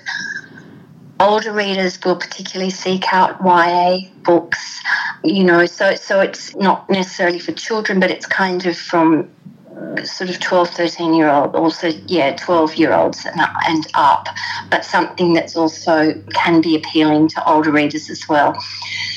older 1.21 1.53
readers 1.53 1.99
will 2.05 2.17
particularly 2.17 2.71
seek 2.71 3.13
out 3.13 3.43
YA 3.43 4.09
books, 4.23 4.81
you 5.25 5.45
know, 5.45 5.67
so, 5.67 5.95
so 5.95 6.21
it's 6.21 6.55
not 6.57 6.89
necessarily 6.89 7.39
for 7.39 7.53
children, 7.53 7.99
but 7.99 8.11
it's 8.11 8.27
kind 8.27 8.67
of 8.67 8.77
from 8.77 9.31
sort 10.05 10.31
of 10.31 10.41
12, 10.41 10.71
13 10.71 11.15
year 11.15 11.29
old, 11.29 11.55
also, 11.55 11.89
yeah, 12.07 12.35
12 12.37 12.77
year 12.77 12.93
olds 12.93 13.25
and, 13.25 13.41
and 13.67 13.87
up, 13.95 14.29
but 14.71 14.85
something 14.85 15.33
that's 15.35 15.57
also 15.57 16.15
can 16.33 16.61
be 16.61 16.77
appealing 16.77 17.29
to 17.29 17.49
older 17.49 17.71
readers 17.71 18.11
as 18.11 18.29
well. 18.29 18.57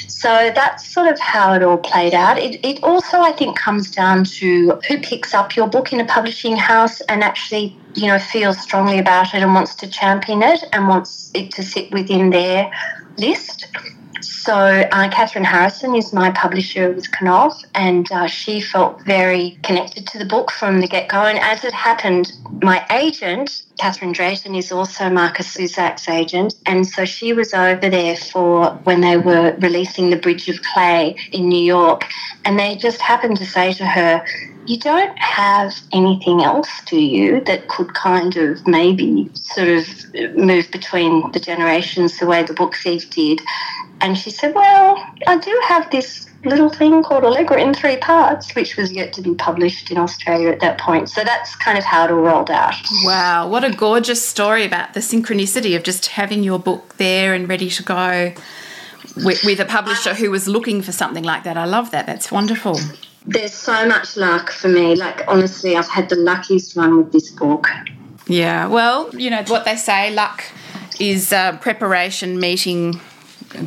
So 0.07 0.51
that's 0.55 0.87
sort 0.87 1.07
of 1.07 1.19
how 1.19 1.53
it 1.53 1.63
all 1.63 1.77
played 1.77 2.13
out. 2.13 2.37
It, 2.37 2.63
it 2.63 2.81
also, 2.81 3.19
I 3.19 3.33
think, 3.33 3.57
comes 3.57 3.91
down 3.91 4.23
to 4.39 4.79
who 4.87 4.97
picks 4.99 5.33
up 5.33 5.55
your 5.55 5.67
book 5.67 5.91
in 5.91 5.99
a 5.99 6.05
publishing 6.05 6.55
house 6.55 7.01
and 7.01 7.23
actually, 7.23 7.75
you 7.95 8.07
know, 8.07 8.17
feels 8.17 8.57
strongly 8.57 8.99
about 8.99 9.33
it 9.33 9.41
and 9.41 9.53
wants 9.53 9.75
to 9.75 9.87
champion 9.87 10.41
it 10.41 10.63
and 10.71 10.87
wants 10.87 11.29
it 11.33 11.51
to 11.51 11.63
sit 11.63 11.91
within 11.91 12.29
their 12.29 12.71
list. 13.17 13.67
So 14.23 14.53
uh, 14.53 15.09
Catherine 15.09 15.43
Harrison 15.43 15.95
is 15.95 16.13
my 16.13 16.31
publisher 16.31 16.91
with 16.91 17.07
Knopf, 17.21 17.63
and 17.75 18.11
uh, 18.11 18.27
she 18.27 18.61
felt 18.61 19.01
very 19.01 19.59
connected 19.63 20.07
to 20.07 20.17
the 20.17 20.25
book 20.25 20.51
from 20.51 20.81
the 20.81 20.87
get-go. 20.87 21.23
And 21.23 21.39
as 21.39 21.63
it 21.63 21.73
happened, 21.73 22.31
my 22.61 22.85
agent, 22.91 23.63
Catherine 23.77 24.11
Drayton, 24.11 24.55
is 24.55 24.71
also 24.71 25.09
Markus 25.09 25.55
Zusak's 25.55 26.07
agent, 26.07 26.55
and 26.65 26.87
so 26.87 27.05
she 27.05 27.33
was 27.33 27.53
over 27.53 27.89
there 27.89 28.15
for 28.15 28.71
when 28.83 29.01
they 29.01 29.17
were 29.17 29.55
releasing 29.59 30.09
The 30.09 30.17
Bridge 30.17 30.47
of 30.49 30.61
Clay 30.61 31.15
in 31.31 31.49
New 31.49 31.63
York, 31.63 32.05
and 32.45 32.59
they 32.59 32.75
just 32.75 33.01
happened 33.01 33.37
to 33.37 33.45
say 33.45 33.73
to 33.73 33.85
her, 33.85 34.25
you 34.65 34.79
don't 34.79 35.17
have 35.19 35.73
anything 35.91 36.41
else, 36.41 36.69
do 36.85 36.97
you, 36.97 37.41
that 37.41 37.67
could 37.67 37.93
kind 37.93 38.37
of 38.37 38.65
maybe 38.65 39.29
sort 39.33 39.67
of 39.67 39.85
move 40.35 40.71
between 40.71 41.31
the 41.31 41.39
generations 41.39 42.19
the 42.19 42.25
way 42.25 42.43
the 42.43 42.53
book 42.53 42.75
thief 42.75 43.09
did? 43.09 43.41
And 43.99 44.17
she 44.17 44.29
said, 44.29 44.55
Well, 44.55 44.95
I 45.27 45.37
do 45.37 45.61
have 45.67 45.89
this 45.91 46.29
little 46.45 46.69
thing 46.69 47.03
called 47.03 47.23
Allegra 47.23 47.61
in 47.61 47.73
three 47.73 47.97
parts, 47.97 48.53
which 48.55 48.75
was 48.75 48.91
yet 48.91 49.13
to 49.13 49.21
be 49.21 49.33
published 49.35 49.91
in 49.91 49.97
Australia 49.97 50.49
at 50.49 50.59
that 50.59 50.79
point. 50.79 51.09
So 51.09 51.23
that's 51.23 51.55
kind 51.55 51.77
of 51.77 51.83
how 51.83 52.05
it 52.05 52.11
all 52.11 52.17
rolled 52.17 52.51
out. 52.51 52.75
Wow, 53.03 53.47
what 53.47 53.63
a 53.63 53.71
gorgeous 53.71 54.25
story 54.25 54.65
about 54.65 54.93
the 54.93 54.99
synchronicity 54.99 55.75
of 55.75 55.83
just 55.83 56.07
having 56.07 56.43
your 56.43 56.59
book 56.59 56.97
there 56.97 57.33
and 57.33 57.47
ready 57.47 57.69
to 57.69 57.83
go 57.83 58.33
with, 59.17 59.43
with 59.43 59.59
a 59.59 59.65
publisher 59.65 60.13
who 60.13 60.31
was 60.31 60.47
looking 60.47 60.81
for 60.81 60.91
something 60.91 61.23
like 61.23 61.43
that. 61.43 61.57
I 61.57 61.65
love 61.65 61.91
that. 61.91 62.05
That's 62.05 62.31
wonderful. 62.31 62.79
There's 63.25 63.53
so 63.53 63.87
much 63.87 64.17
luck 64.17 64.51
for 64.51 64.67
me. 64.67 64.95
Like, 64.95 65.21
honestly, 65.27 65.77
I've 65.77 65.87
had 65.87 66.09
the 66.09 66.17
luckiest 66.17 66.75
run 66.75 66.97
with 66.97 67.11
this 67.11 67.31
book. 67.31 67.67
Yeah, 68.27 68.67
well, 68.67 69.13
you 69.15 69.29
know 69.29 69.43
what 69.47 69.65
they 69.65 69.75
say 69.75 70.13
luck 70.13 70.43
is 70.99 71.33
uh, 71.33 71.57
preparation 71.57 72.39
meeting 72.39 72.99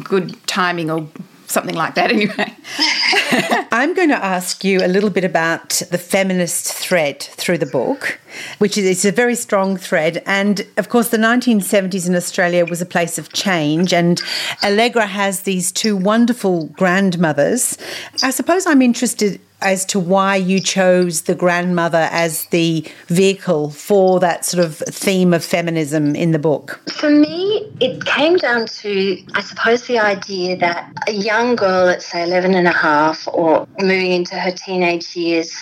good 0.02 0.34
timing 0.46 0.90
or 0.90 1.08
something 1.46 1.74
like 1.74 1.94
that 1.94 2.10
anyway. 2.12 2.56
I'm 3.72 3.94
going 3.94 4.08
to 4.08 4.24
ask 4.24 4.64
you 4.64 4.78
a 4.84 4.88
little 4.88 5.10
bit 5.10 5.24
about 5.24 5.82
the 5.90 5.98
feminist 5.98 6.72
thread 6.72 7.22
through 7.22 7.58
the 7.58 7.66
book, 7.66 8.18
which 8.58 8.76
is 8.78 8.84
it's 8.84 9.04
a 9.04 9.12
very 9.12 9.34
strong 9.34 9.76
thread. 9.76 10.22
And 10.26 10.66
of 10.76 10.88
course, 10.88 11.08
the 11.08 11.16
1970s 11.18 12.08
in 12.08 12.14
Australia 12.14 12.64
was 12.64 12.80
a 12.80 12.86
place 12.86 13.18
of 13.18 13.32
change, 13.32 13.92
and 13.92 14.20
Allegra 14.64 15.06
has 15.06 15.42
these 15.42 15.72
two 15.72 15.96
wonderful 15.96 16.66
grandmothers. 16.68 17.78
I 18.22 18.30
suppose 18.30 18.66
I'm 18.66 18.82
interested 18.82 19.40
as 19.60 19.84
to 19.86 19.98
why 19.98 20.36
you 20.36 20.60
chose 20.60 21.22
the 21.22 21.34
grandmother 21.34 22.08
as 22.12 22.44
the 22.46 22.86
vehicle 23.06 23.70
for 23.70 24.20
that 24.20 24.44
sort 24.44 24.64
of 24.64 24.76
theme 24.76 25.32
of 25.32 25.44
feminism 25.44 26.14
in 26.14 26.32
the 26.32 26.38
book? 26.38 26.80
For 26.92 27.10
me, 27.10 27.70
it 27.80 28.04
came 28.04 28.36
down 28.36 28.66
to, 28.66 29.22
I 29.34 29.40
suppose, 29.40 29.86
the 29.86 29.98
idea 29.98 30.56
that 30.58 30.92
a 31.08 31.12
young 31.12 31.56
girl 31.56 31.88
at, 31.88 32.02
say, 32.02 32.22
11 32.22 32.54
and 32.54 32.68
a 32.68 32.72
half 32.72 33.26
or 33.32 33.66
moving 33.80 34.12
into 34.12 34.36
her 34.36 34.50
teenage 34.50 35.16
years 35.16 35.52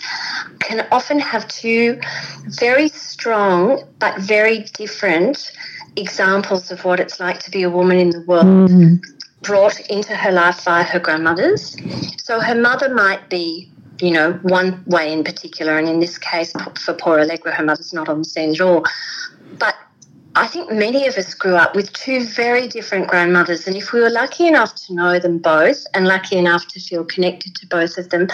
can 0.59 0.87
often 0.91 1.19
have 1.19 1.47
two 1.49 2.01
very 2.47 2.89
strong 2.89 3.83
but 3.99 4.19
very 4.19 4.61
different 4.75 5.53
examples 5.97 6.71
of 6.71 6.85
what 6.85 6.99
it's 6.99 7.21
like 7.21 7.39
to 7.41 7.51
be 7.51 7.63
a 7.63 7.71
woman 7.71 7.99
in 7.99 8.11
the 8.11 8.21
world. 8.23 8.71
Mm. 8.71 9.01
Brought 9.43 9.79
into 9.91 10.17
her 10.17 10.33
life 10.33 10.65
by 10.65 10.83
her 10.83 10.99
grandmothers. 10.99 11.77
So 12.17 12.41
her 12.41 12.55
mother 12.55 12.93
might 12.95 13.29
be 13.29 13.71
you 14.01 14.11
know, 14.11 14.33
one 14.43 14.83
way 14.87 15.13
in 15.13 15.25
particular, 15.25 15.79
and 15.79 15.89
in 15.89 16.01
this 16.01 16.19
case, 16.19 16.53
for 16.85 16.95
poor 16.95 17.21
Allegra, 17.21 17.53
her 17.53 17.65
mother's 17.65 17.93
not 17.93 18.09
on 18.09 18.19
the 18.19 18.25
scene 18.25 18.51
at 18.51 18.61
all. 18.61 18.85
But 19.59 19.77
I 20.35 20.47
think 20.49 20.73
many 20.73 21.07
of 21.07 21.17
us 21.17 21.33
grew 21.35 21.55
up 21.55 21.77
with 21.77 21.93
two 21.93 22.27
very 22.27 22.67
different 22.67 23.09
grandmothers, 23.09 23.67
and 23.67 23.77
if 23.77 23.93
we 23.93 24.01
were 24.01 24.11
lucky 24.11 24.49
enough 24.49 24.75
to 24.87 24.95
know 24.95 25.19
them 25.19 25.39
both 25.39 25.87
and 25.95 26.07
lucky 26.07 26.37
enough 26.37 26.67
to 26.69 26.81
feel 26.81 27.05
connected 27.05 27.55
to 27.57 27.67
both 27.67 27.99
of 27.99 28.11
them, 28.11 28.29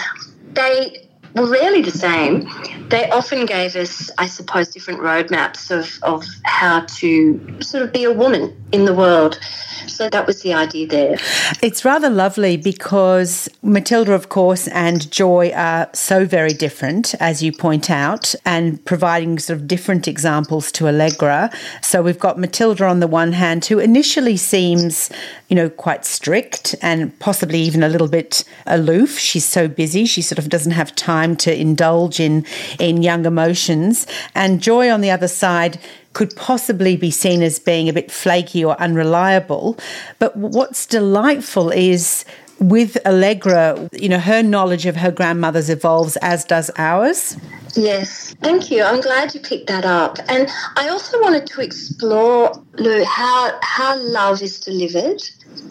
they 0.53 1.10
were 1.35 1.49
rarely 1.49 1.81
the 1.81 1.91
same. 1.91 2.47
They 2.89 3.09
often 3.09 3.45
gave 3.45 3.75
us, 3.75 4.11
I 4.17 4.27
suppose, 4.27 4.69
different 4.69 4.99
roadmaps 4.99 5.71
of, 5.71 6.01
of 6.03 6.25
how 6.43 6.81
to 6.81 7.61
sort 7.61 7.83
of 7.83 7.93
be 7.93 8.03
a 8.03 8.13
woman 8.13 8.55
in 8.71 8.85
the 8.85 8.93
world. 8.93 9.39
So 9.87 10.09
that 10.09 10.27
was 10.27 10.41
the 10.41 10.53
idea 10.53 10.87
there. 10.87 11.17
It's 11.61 11.83
rather 11.83 12.09
lovely 12.09 12.57
because 12.57 13.49
Matilda, 13.61 14.13
of 14.13 14.29
course, 14.29 14.67
and 14.69 15.09
Joy 15.11 15.51
are 15.51 15.89
so 15.93 16.25
very 16.25 16.53
different, 16.53 17.15
as 17.19 17.43
you 17.43 17.51
point 17.51 17.89
out, 17.89 18.33
and 18.45 18.83
providing 18.85 19.39
sort 19.39 19.59
of 19.59 19.67
different 19.67 20.07
examples 20.07 20.71
to 20.73 20.87
Allegra. 20.87 21.51
So 21.81 22.01
we've 22.01 22.19
got 22.19 22.39
Matilda 22.39 22.85
on 22.85 22.99
the 22.99 23.07
one 23.07 23.33
hand, 23.33 23.65
who 23.65 23.79
initially 23.79 24.37
seems, 24.37 25.09
you 25.49 25.55
know, 25.55 25.69
quite 25.69 26.05
strict 26.05 26.75
and 26.81 27.17
possibly 27.19 27.59
even 27.59 27.83
a 27.83 27.89
little 27.89 28.07
bit 28.07 28.43
aloof. 28.65 29.17
She's 29.17 29.45
so 29.45 29.67
busy, 29.67 30.05
she 30.05 30.21
sort 30.21 30.39
of 30.39 30.49
doesn't 30.49 30.73
have 30.73 30.95
time 30.95 31.20
to 31.37 31.59
indulge 31.59 32.19
in, 32.19 32.45
in 32.79 33.01
young 33.01 33.25
emotions. 33.25 34.07
And 34.35 34.61
Joy 34.61 34.89
on 34.89 35.01
the 35.01 35.11
other 35.11 35.27
side, 35.27 35.79
could 36.13 36.35
possibly 36.35 36.97
be 36.97 37.09
seen 37.09 37.41
as 37.41 37.57
being 37.57 37.87
a 37.87 37.93
bit 37.93 38.11
flaky 38.11 38.65
or 38.65 38.79
unreliable. 38.81 39.77
But 40.19 40.35
what's 40.35 40.85
delightful 40.85 41.69
is 41.71 42.25
with 42.59 42.97
Allegra, 43.07 43.89
you 43.91 44.07
know, 44.07 44.19
her 44.19 44.43
knowledge 44.43 44.85
of 44.85 44.95
her 44.95 45.11
grandmother's 45.11 45.69
evolves 45.69 46.15
as 46.17 46.45
does 46.45 46.69
ours. 46.77 47.35
Yes, 47.75 48.35
thank 48.41 48.69
you. 48.69 48.83
I'm 48.83 49.01
glad 49.01 49.33
you 49.33 49.39
picked 49.39 49.67
that 49.67 49.85
up. 49.85 50.17
And 50.27 50.47
I 50.75 50.89
also 50.89 51.19
wanted 51.21 51.47
to 51.47 51.61
explore, 51.61 52.51
Lou, 52.73 53.03
how, 53.03 53.57
how 53.63 53.97
love 53.97 54.41
is 54.43 54.59
delivered. 54.59 55.21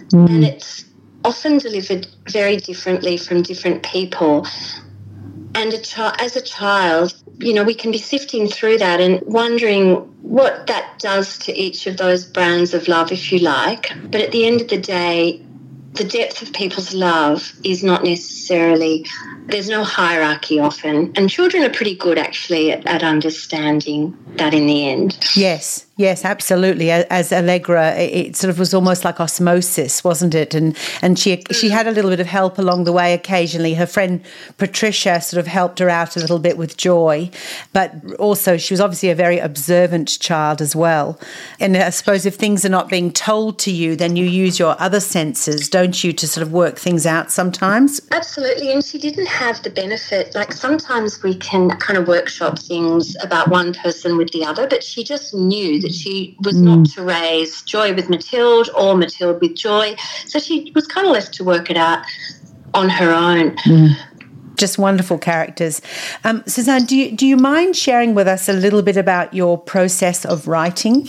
Mm. 0.09 0.29
And 0.29 0.45
it's 0.45 0.85
often 1.25 1.59
delivered 1.59 2.09
very 2.29 2.57
differently 2.57 3.17
from 3.17 3.43
different 3.43 3.85
people. 3.85 4.47
And 5.55 5.75
a 5.75 6.23
as 6.23 6.37
a 6.37 6.41
child, 6.41 7.15
you 7.39 7.53
know, 7.53 7.65
we 7.65 7.75
can 7.75 7.91
be 7.91 7.99
sifting 7.99 8.49
through 8.49 8.79
that 8.79 9.01
and 9.01 9.21
wondering 9.23 9.95
what 10.23 10.67
that 10.69 10.99
does 10.99 11.39
to 11.39 11.57
each 11.57 11.87
of 11.87 11.97
those 11.97 12.25
brands 12.25 12.75
of 12.75 12.89
love, 12.89 13.13
if 13.13 13.33
you 13.33 13.39
like. 13.39 13.93
But 14.11 14.21
at 14.21 14.33
the 14.33 14.47
end 14.47 14.61
of 14.61 14.69
the 14.69 14.79
day, 14.79 15.43
the 15.93 16.05
depth 16.05 16.41
of 16.43 16.53
people's 16.53 16.95
love 16.95 17.53
is 17.65 17.83
not 17.83 18.05
necessarily, 18.05 19.07
there's 19.47 19.69
no 19.69 19.83
hierarchy 19.83 20.61
often. 20.61 21.13
And 21.17 21.29
children 21.29 21.65
are 21.65 21.71
pretty 21.71 21.97
good 21.97 22.17
actually 22.17 22.71
at, 22.73 22.87
at 22.87 23.03
understanding 23.03 24.17
that 24.37 24.55
in 24.55 24.67
the 24.67 24.89
end. 24.89 25.19
Yes, 25.35 25.87
Yes, 26.01 26.25
absolutely. 26.25 26.91
As 26.91 27.31
Allegra, 27.31 27.95
it 27.95 28.35
sort 28.35 28.49
of 28.49 28.59
was 28.59 28.73
almost 28.73 29.05
like 29.05 29.21
osmosis, 29.21 30.03
wasn't 30.03 30.35
it? 30.35 30.55
And 30.55 30.75
and 31.03 31.19
she 31.19 31.45
she 31.51 31.69
mm. 31.69 31.73
had 31.73 31.87
a 31.87 31.91
little 31.91 32.11
bit 32.11 32.21
of 32.21 32.27
help 32.27 32.57
along 32.57 32.85
the 32.85 32.93
way 32.93 33.13
occasionally. 33.13 33.75
Her 33.75 33.85
friend 33.85 34.25
Patricia 34.57 35.21
sort 35.21 35.39
of 35.39 35.47
helped 35.47 35.79
her 35.79 35.91
out 35.91 36.17
a 36.17 36.21
little 36.21 36.39
bit 36.39 36.57
with 36.57 36.79
Joy, 36.79 37.31
but 37.75 37.93
also 38.19 38.57
she 38.57 38.73
was 38.73 38.81
obviously 38.81 39.11
a 39.11 39.15
very 39.15 39.39
observant 39.41 40.19
child 40.21 40.63
as 40.63 40.75
well. 40.75 41.21
And 41.61 41.77
I 41.77 41.91
suppose 41.91 42.25
if 42.25 42.37
things 42.37 42.65
are 42.65 42.71
not 42.71 42.89
being 42.89 43.13
told 43.13 43.59
to 43.59 43.71
you, 43.71 43.95
then 43.95 44.17
you 44.17 44.25
use 44.25 44.59
your 44.59 44.81
other 44.81 45.01
senses, 45.01 45.69
don't 45.69 46.03
you, 46.03 46.15
to 46.15 46.27
sort 46.27 46.47
of 46.47 46.51
work 46.51 46.79
things 46.79 47.05
out 47.05 47.31
sometimes? 47.31 48.01
Absolutely. 48.11 48.73
And 48.73 48.83
she 48.83 48.99
didn't 48.99 49.29
have 49.29 49.63
the 49.63 49.71
benefit, 49.71 50.35
like 50.35 50.55
sometimes 50.55 51.23
we 51.23 51.35
can 51.35 51.69
kind 51.77 51.99
of 51.99 52.09
workshop 52.09 52.59
things 52.59 53.15
about 53.23 53.49
one 53.49 53.75
person 53.75 54.17
with 54.17 54.31
the 54.31 54.47
other, 54.47 54.67
but 54.67 54.83
she 54.83 55.05
just 55.05 55.35
knew 55.35 55.79
that 55.83 55.90
she 55.91 56.37
was 56.43 56.57
mm. 56.57 56.65
not 56.65 56.87
to 56.91 57.03
raise 57.03 57.63
Joy 57.63 57.95
with 57.95 58.09
Matilda 58.09 58.73
or 58.75 58.97
Matilda 58.97 59.39
with 59.39 59.57
Joy. 59.57 59.97
So 60.27 60.39
she 60.39 60.73
was 60.75 60.87
kind 60.87 61.07
of 61.07 61.13
left 61.13 61.35
to 61.35 61.45
work 61.45 61.71
it 61.71 61.77
out 61.77 62.05
on 62.75 62.89
her 62.89 63.13
own. 63.13 63.57
Mm. 63.57 63.97
Just 64.57 64.79
wonderful 64.79 65.19
characters. 65.19 65.81
Um, 66.25 66.43
Suzanne, 66.47 66.85
do 66.85 66.97
you, 66.97 67.17
do 67.17 67.27
you 67.27 67.37
mind 67.37 67.77
sharing 67.77 68.15
with 68.15 68.29
us 68.29 68.49
a 68.49 68.53
little 68.53 68.83
bit 68.83 68.97
about 68.97 69.33
your 69.33 69.57
process 69.57 70.27
of 70.27 70.47
writing? 70.47 71.09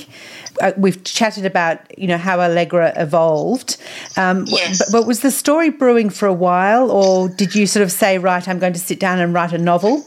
Uh, 0.61 0.71
we've 0.77 1.03
chatted 1.03 1.45
about 1.45 1.79
you 1.97 2.07
know 2.07 2.17
how 2.17 2.39
Allegra 2.39 2.93
evolved. 2.95 3.77
Um, 4.15 4.45
yes. 4.47 4.77
but, 4.77 4.99
but 4.99 5.07
was 5.07 5.21
the 5.21 5.31
story 5.31 5.69
brewing 5.69 6.09
for 6.09 6.27
a 6.27 6.33
while, 6.33 6.91
or 6.91 7.29
did 7.29 7.55
you 7.55 7.65
sort 7.65 7.83
of 7.83 7.91
say, 7.91 8.17
right, 8.17 8.47
I'm 8.47 8.59
going 8.59 8.73
to 8.73 8.79
sit 8.79 8.99
down 8.99 9.19
and 9.19 9.33
write 9.33 9.53
a 9.53 9.57
novel? 9.57 10.05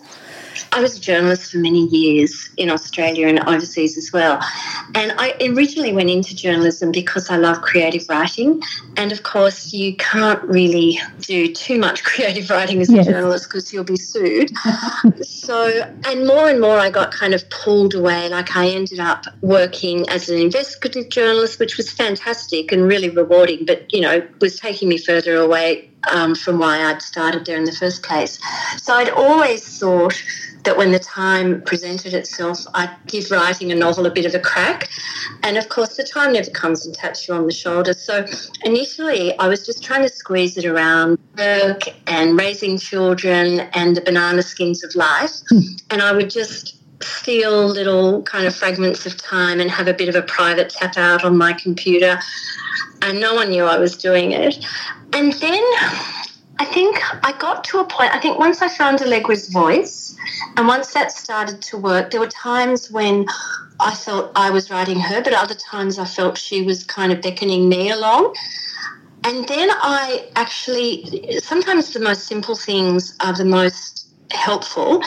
I 0.73 0.81
was 0.81 0.97
a 0.97 1.01
journalist 1.01 1.53
for 1.53 1.59
many 1.59 1.87
years 1.87 2.51
in 2.57 2.71
Australia 2.71 3.29
and 3.29 3.41
overseas 3.41 3.97
as 3.97 4.13
well. 4.13 4.41
And 4.95 5.13
I 5.19 5.35
originally 5.41 5.93
went 5.93 6.11
into 6.11 6.35
journalism 6.35 6.93
because 6.93 7.31
I 7.31 7.37
love 7.37 7.63
creative 7.63 8.09
writing. 8.09 8.63
And 8.97 9.13
of 9.13 9.23
course, 9.23 9.73
you 9.73 9.97
can't 9.97 10.43
really 10.43 10.99
do 11.21 11.53
too 11.53 11.79
much 11.79 12.05
creative 12.11 12.51
writing 12.51 12.81
as 12.81 12.91
yes. 12.91 13.07
a 13.07 13.13
journalist 13.13 13.49
because 13.49 13.73
you'll 13.73 13.85
be 13.85 13.97
sued. 13.97 14.51
so, 15.23 15.93
and 16.07 16.27
more 16.27 16.49
and 16.49 16.61
more 16.61 16.79
I 16.79 16.91
got 16.91 17.13
kind 17.13 17.35
of 17.35 17.49
pulled 17.51 17.95
away. 17.95 18.29
Like 18.29 18.57
I 18.57 18.69
ended 18.69 19.01
up 19.01 19.27
working 19.41 20.09
as 20.09 20.29
an 20.29 20.39
investigative 20.39 21.09
journalist, 21.09 21.59
which 21.59 21.77
was 21.77 21.91
fantastic 21.91 22.73
and 22.73 22.87
really 22.87 23.11
rewarding, 23.11 23.65
but, 23.65 23.93
you 23.93 24.01
know, 24.01 24.27
was 24.41 24.59
taking 24.59 24.89
me 24.89 24.99
further 24.99 25.37
away 25.37 25.91
um, 26.13 26.35
from 26.35 26.59
why 26.59 26.85
I'd 26.85 27.03
started 27.03 27.45
there 27.45 27.57
in 27.57 27.65
the 27.65 27.73
first 27.73 28.03
place. 28.03 28.39
So 28.79 28.95
I'd 28.95 29.11
always 29.11 29.79
thought 29.79 30.15
that 30.65 30.77
when 30.77 30.93
the 30.93 30.99
time 30.99 31.63
presented 31.63 32.15
itself, 32.15 32.65
I'd 32.75 32.95
give 33.07 33.31
writing 33.31 33.71
a 33.71 33.75
novel 33.75 34.07
a 34.07 34.11
bit 34.11 34.25
of 34.25 34.35
a 34.35 34.41
crack. 34.41 34.89
And 35.43 35.57
of 35.57 35.69
course, 35.69 35.97
the 35.97 36.05
time 36.05 36.33
never 36.33 36.51
comes 36.51 36.87
and 36.87 36.95
taps 36.95 37.29
you 37.29 37.35
on 37.35 37.47
the 37.47 37.53
shoulder. 37.53 37.93
So 37.93 38.27
initially, 38.65 39.39
I 39.39 39.49
was 39.49 39.65
just 39.65 39.85
trying 39.85 40.03
to 40.03 40.09
squeeze 40.09 40.57
it 40.57 40.65
around 40.65 41.19
work 41.37 41.83
and 42.07 42.39
raising 42.39 42.79
children 42.79 43.61
and 43.75 43.97
the 43.97 44.01
banana 44.01 44.43
skins 44.43 44.83
of 44.83 44.95
life. 44.95 45.33
Hmm. 45.49 45.61
And 45.91 46.03
I 46.03 46.13
would 46.13 46.31
just 46.31 46.84
steal 47.05 47.67
little 47.69 48.23
kind 48.23 48.47
of 48.47 48.55
fragments 48.55 49.07
of 49.07 49.17
time 49.17 49.61
and 49.61 49.71
have 49.71 49.89
a 49.89 49.95
bit 49.95 50.09
of 50.09 50.15
a 50.15 50.23
private 50.23 50.71
tap 50.71 50.97
out 50.97 51.25
on 51.25 51.37
my 51.37 51.53
computer. 51.53 52.19
And 53.03 53.21
no 53.21 53.35
one 53.35 53.51
knew 53.51 53.65
I 53.65 53.79
was 53.79 53.97
doing 53.97 54.33
it. 54.33 54.65
And 55.13 55.33
then 55.35 55.63
I 56.59 56.65
think 56.65 56.97
I 57.25 57.33
got 57.39 57.65
to 57.65 57.79
a 57.81 57.85
point, 57.85 58.15
I 58.15 58.21
think 58.21 58.39
once 58.39 58.63
I 58.63 58.69
found 58.69 59.01
Allegra's 59.01 59.49
voice 59.49 60.17
and 60.57 60.69
once 60.69 60.93
that 60.95 61.13
started 61.13 61.61
to 61.63 61.79
work, 61.79 62.11
there 62.11 62.21
were 62.21 62.29
times 62.29 62.91
when 62.91 63.27
I 63.81 63.95
felt 63.95 64.31
I 64.37 64.51
was 64.51 64.71
writing 64.71 65.01
her, 65.01 65.23
but 65.23 65.33
other 65.33 65.55
times 65.55 65.99
I 65.99 66.05
felt 66.05 66.39
she 66.39 66.63
was 66.63 66.85
kind 66.85 67.13
of 67.13 67.21
beckoning 67.21 67.69
me 67.69 67.91
along. 67.91 68.35
And 69.25 69.49
then 69.49 69.71
I 69.73 70.29
actually, 70.37 71.41
sometimes 71.41 71.93
the 71.93 72.01
most 72.01 72.27
simple 72.27 72.55
things 72.55 73.17
are 73.21 73.33
the 73.33 73.45
most 73.45 74.04
helpful. 74.35 75.03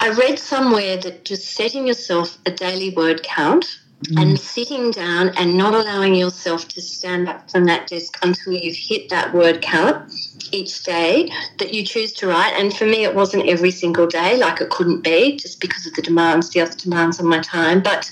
I 0.00 0.10
read 0.10 0.38
somewhere 0.38 0.96
that 0.98 1.24
just 1.24 1.54
setting 1.54 1.86
yourself 1.86 2.38
a 2.46 2.50
daily 2.50 2.90
word 2.90 3.22
count 3.22 3.66
Mm. 4.08 4.20
and 4.20 4.40
sitting 4.40 4.90
down 4.90 5.30
and 5.36 5.56
not 5.56 5.72
allowing 5.72 6.14
yourself 6.14 6.68
to 6.68 6.82
stand 6.82 7.26
up 7.26 7.50
from 7.50 7.64
that 7.64 7.86
desk 7.86 8.18
until 8.22 8.52
you've 8.52 8.76
hit 8.76 9.08
that 9.08 9.32
word 9.32 9.62
count 9.62 10.12
each 10.52 10.82
day 10.82 11.30
that 11.58 11.72
you 11.72 11.84
choose 11.84 12.12
to 12.12 12.26
write. 12.26 12.52
And 12.58 12.74
for 12.76 12.84
me, 12.84 13.04
it 13.04 13.14
wasn't 13.14 13.48
every 13.48 13.70
single 13.70 14.06
day, 14.06 14.36
like 14.36 14.60
it 14.60 14.68
couldn't 14.68 15.00
be, 15.02 15.36
just 15.36 15.58
because 15.58 15.86
of 15.86 15.94
the 15.94 16.02
demands, 16.02 16.50
the 16.50 16.60
other 16.60 16.76
demands 16.76 17.18
on 17.18 17.26
my 17.26 17.38
time. 17.38 17.80
But, 17.80 18.10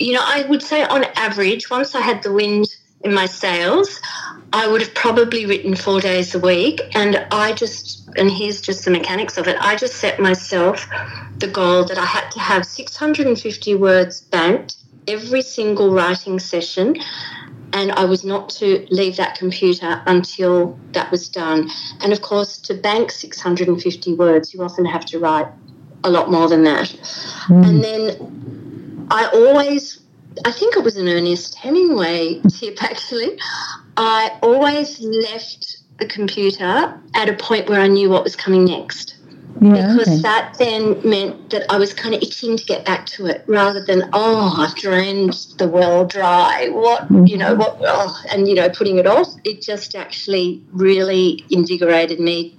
you 0.00 0.14
know, 0.14 0.22
I 0.24 0.46
would 0.48 0.62
say 0.62 0.82
on 0.84 1.04
average, 1.14 1.70
once 1.70 1.94
I 1.94 2.00
had 2.00 2.24
the 2.24 2.32
wind 2.32 2.66
in 3.04 3.14
my 3.14 3.26
sails, 3.26 4.00
I 4.52 4.66
would 4.66 4.80
have 4.80 4.94
probably 4.94 5.46
written 5.46 5.76
four 5.76 6.00
days 6.00 6.34
a 6.34 6.38
week. 6.38 6.80
And 6.94 7.24
I 7.30 7.52
just, 7.52 8.08
and 8.16 8.30
here's 8.30 8.60
just 8.60 8.84
the 8.84 8.90
mechanics 8.90 9.38
of 9.38 9.46
it, 9.46 9.56
I 9.60 9.76
just 9.76 9.96
set 9.96 10.18
myself 10.18 10.86
the 11.38 11.48
goal 11.48 11.84
that 11.84 11.98
I 11.98 12.04
had 12.04 12.30
to 12.30 12.40
have 12.40 12.66
650 12.66 13.74
words 13.76 14.20
banked 14.20 14.76
every 15.08 15.42
single 15.42 15.92
writing 15.92 16.38
session 16.38 16.96
and 17.72 17.92
I 17.92 18.04
was 18.04 18.24
not 18.24 18.48
to 18.50 18.86
leave 18.90 19.16
that 19.16 19.36
computer 19.36 20.02
until 20.06 20.78
that 20.92 21.10
was 21.10 21.28
done. 21.28 21.70
And 22.00 22.12
of 22.12 22.20
course, 22.20 22.58
to 22.58 22.74
bank 22.74 23.10
650 23.10 24.14
words, 24.14 24.52
you 24.52 24.62
often 24.62 24.84
have 24.84 25.04
to 25.06 25.18
write 25.18 25.46
a 26.02 26.10
lot 26.10 26.30
more 26.30 26.48
than 26.48 26.64
that. 26.64 26.88
Mm. 27.46 27.68
And 27.68 27.84
then 27.84 29.06
I 29.10 29.26
always, 29.32 29.99
I 30.44 30.52
think 30.52 30.76
it 30.76 30.84
was 30.84 30.96
an 30.96 31.08
Ernest 31.08 31.54
Hemingway 31.54 32.40
tip 32.48 32.82
actually, 32.82 33.38
I 33.96 34.38
always 34.42 35.00
left 35.00 35.78
the 35.98 36.06
computer 36.06 36.98
at 37.14 37.28
a 37.28 37.34
point 37.34 37.68
where 37.68 37.80
I 37.80 37.86
knew 37.86 38.08
what 38.08 38.24
was 38.24 38.36
coming 38.36 38.64
next. 38.64 39.16
Yeah, 39.60 39.92
because 39.92 40.08
okay. 40.08 40.22
that 40.22 40.56
then 40.58 41.00
meant 41.08 41.50
that 41.50 41.70
I 41.70 41.76
was 41.76 41.92
kind 41.92 42.14
of 42.14 42.22
itching 42.22 42.56
to 42.56 42.64
get 42.64 42.84
back 42.84 43.06
to 43.06 43.26
it 43.26 43.44
rather 43.46 43.84
than, 43.84 44.08
oh, 44.12 44.54
I've 44.58 44.74
drained 44.76 45.34
the 45.58 45.68
well 45.68 46.06
dry. 46.06 46.68
What, 46.70 47.02
mm-hmm. 47.02 47.26
you 47.26 47.36
know, 47.36 47.54
what, 47.54 47.78
oh, 47.80 48.16
and, 48.30 48.48
you 48.48 48.54
know, 48.54 48.68
putting 48.70 48.98
it 48.98 49.06
off. 49.06 49.28
It 49.44 49.62
just 49.62 49.94
actually 49.94 50.62
really 50.72 51.44
invigorated 51.50 52.20
me 52.20 52.56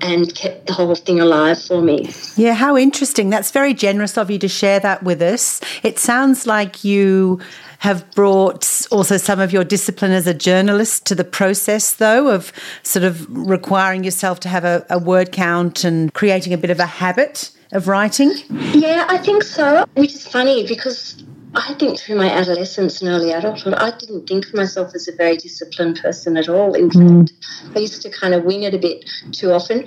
and 0.00 0.34
kept 0.34 0.66
the 0.66 0.72
whole 0.72 0.94
thing 0.94 1.20
alive 1.20 1.62
for 1.62 1.80
me. 1.80 2.10
Yeah, 2.36 2.54
how 2.54 2.76
interesting. 2.76 3.30
That's 3.30 3.50
very 3.50 3.74
generous 3.74 4.16
of 4.16 4.30
you 4.30 4.38
to 4.38 4.48
share 4.48 4.80
that 4.80 5.02
with 5.02 5.22
us. 5.22 5.60
It 5.82 5.98
sounds 5.98 6.46
like 6.46 6.84
you 6.84 7.40
have 7.78 8.10
brought 8.12 8.86
also 8.90 9.16
some 9.16 9.40
of 9.40 9.52
your 9.52 9.64
discipline 9.64 10.12
as 10.12 10.26
a 10.26 10.34
journalist 10.34 11.06
to 11.06 11.14
the 11.14 11.24
process, 11.24 11.94
though, 11.94 12.28
of 12.28 12.52
sort 12.82 13.04
of 13.04 13.26
requiring 13.28 14.04
yourself 14.04 14.40
to 14.40 14.48
have 14.48 14.64
a, 14.64 14.84
a 14.90 14.98
word 14.98 15.32
count 15.32 15.84
and 15.84 16.12
creating 16.14 16.52
a 16.52 16.58
bit 16.58 16.70
of 16.70 16.80
a 16.80 16.86
habit 16.86 17.50
of 17.72 17.88
writing? 17.88 18.32
Yeah, 18.72 19.06
I 19.08 19.18
think 19.18 19.42
so. 19.42 19.84
Which 19.94 20.14
is 20.14 20.26
funny 20.26 20.66
because 20.66 21.22
I 21.54 21.74
think 21.74 21.98
through 21.98 22.16
my 22.16 22.30
adolescence 22.30 23.00
and 23.00 23.10
early 23.10 23.32
adulthood, 23.32 23.74
I 23.74 23.96
didn't 23.96 24.26
think 24.26 24.46
of 24.46 24.54
myself 24.54 24.94
as 24.94 25.08
a 25.08 25.12
very 25.12 25.36
disciplined 25.36 26.00
person 26.00 26.36
at 26.36 26.48
all. 26.48 26.74
In 26.74 26.88
mm. 26.88 27.28
fact, 27.28 27.76
I 27.76 27.80
used 27.80 28.02
to 28.02 28.10
kind 28.10 28.34
of 28.34 28.44
wing 28.44 28.62
it 28.64 28.74
a 28.74 28.78
bit 28.78 29.08
too 29.32 29.52
often. 29.52 29.84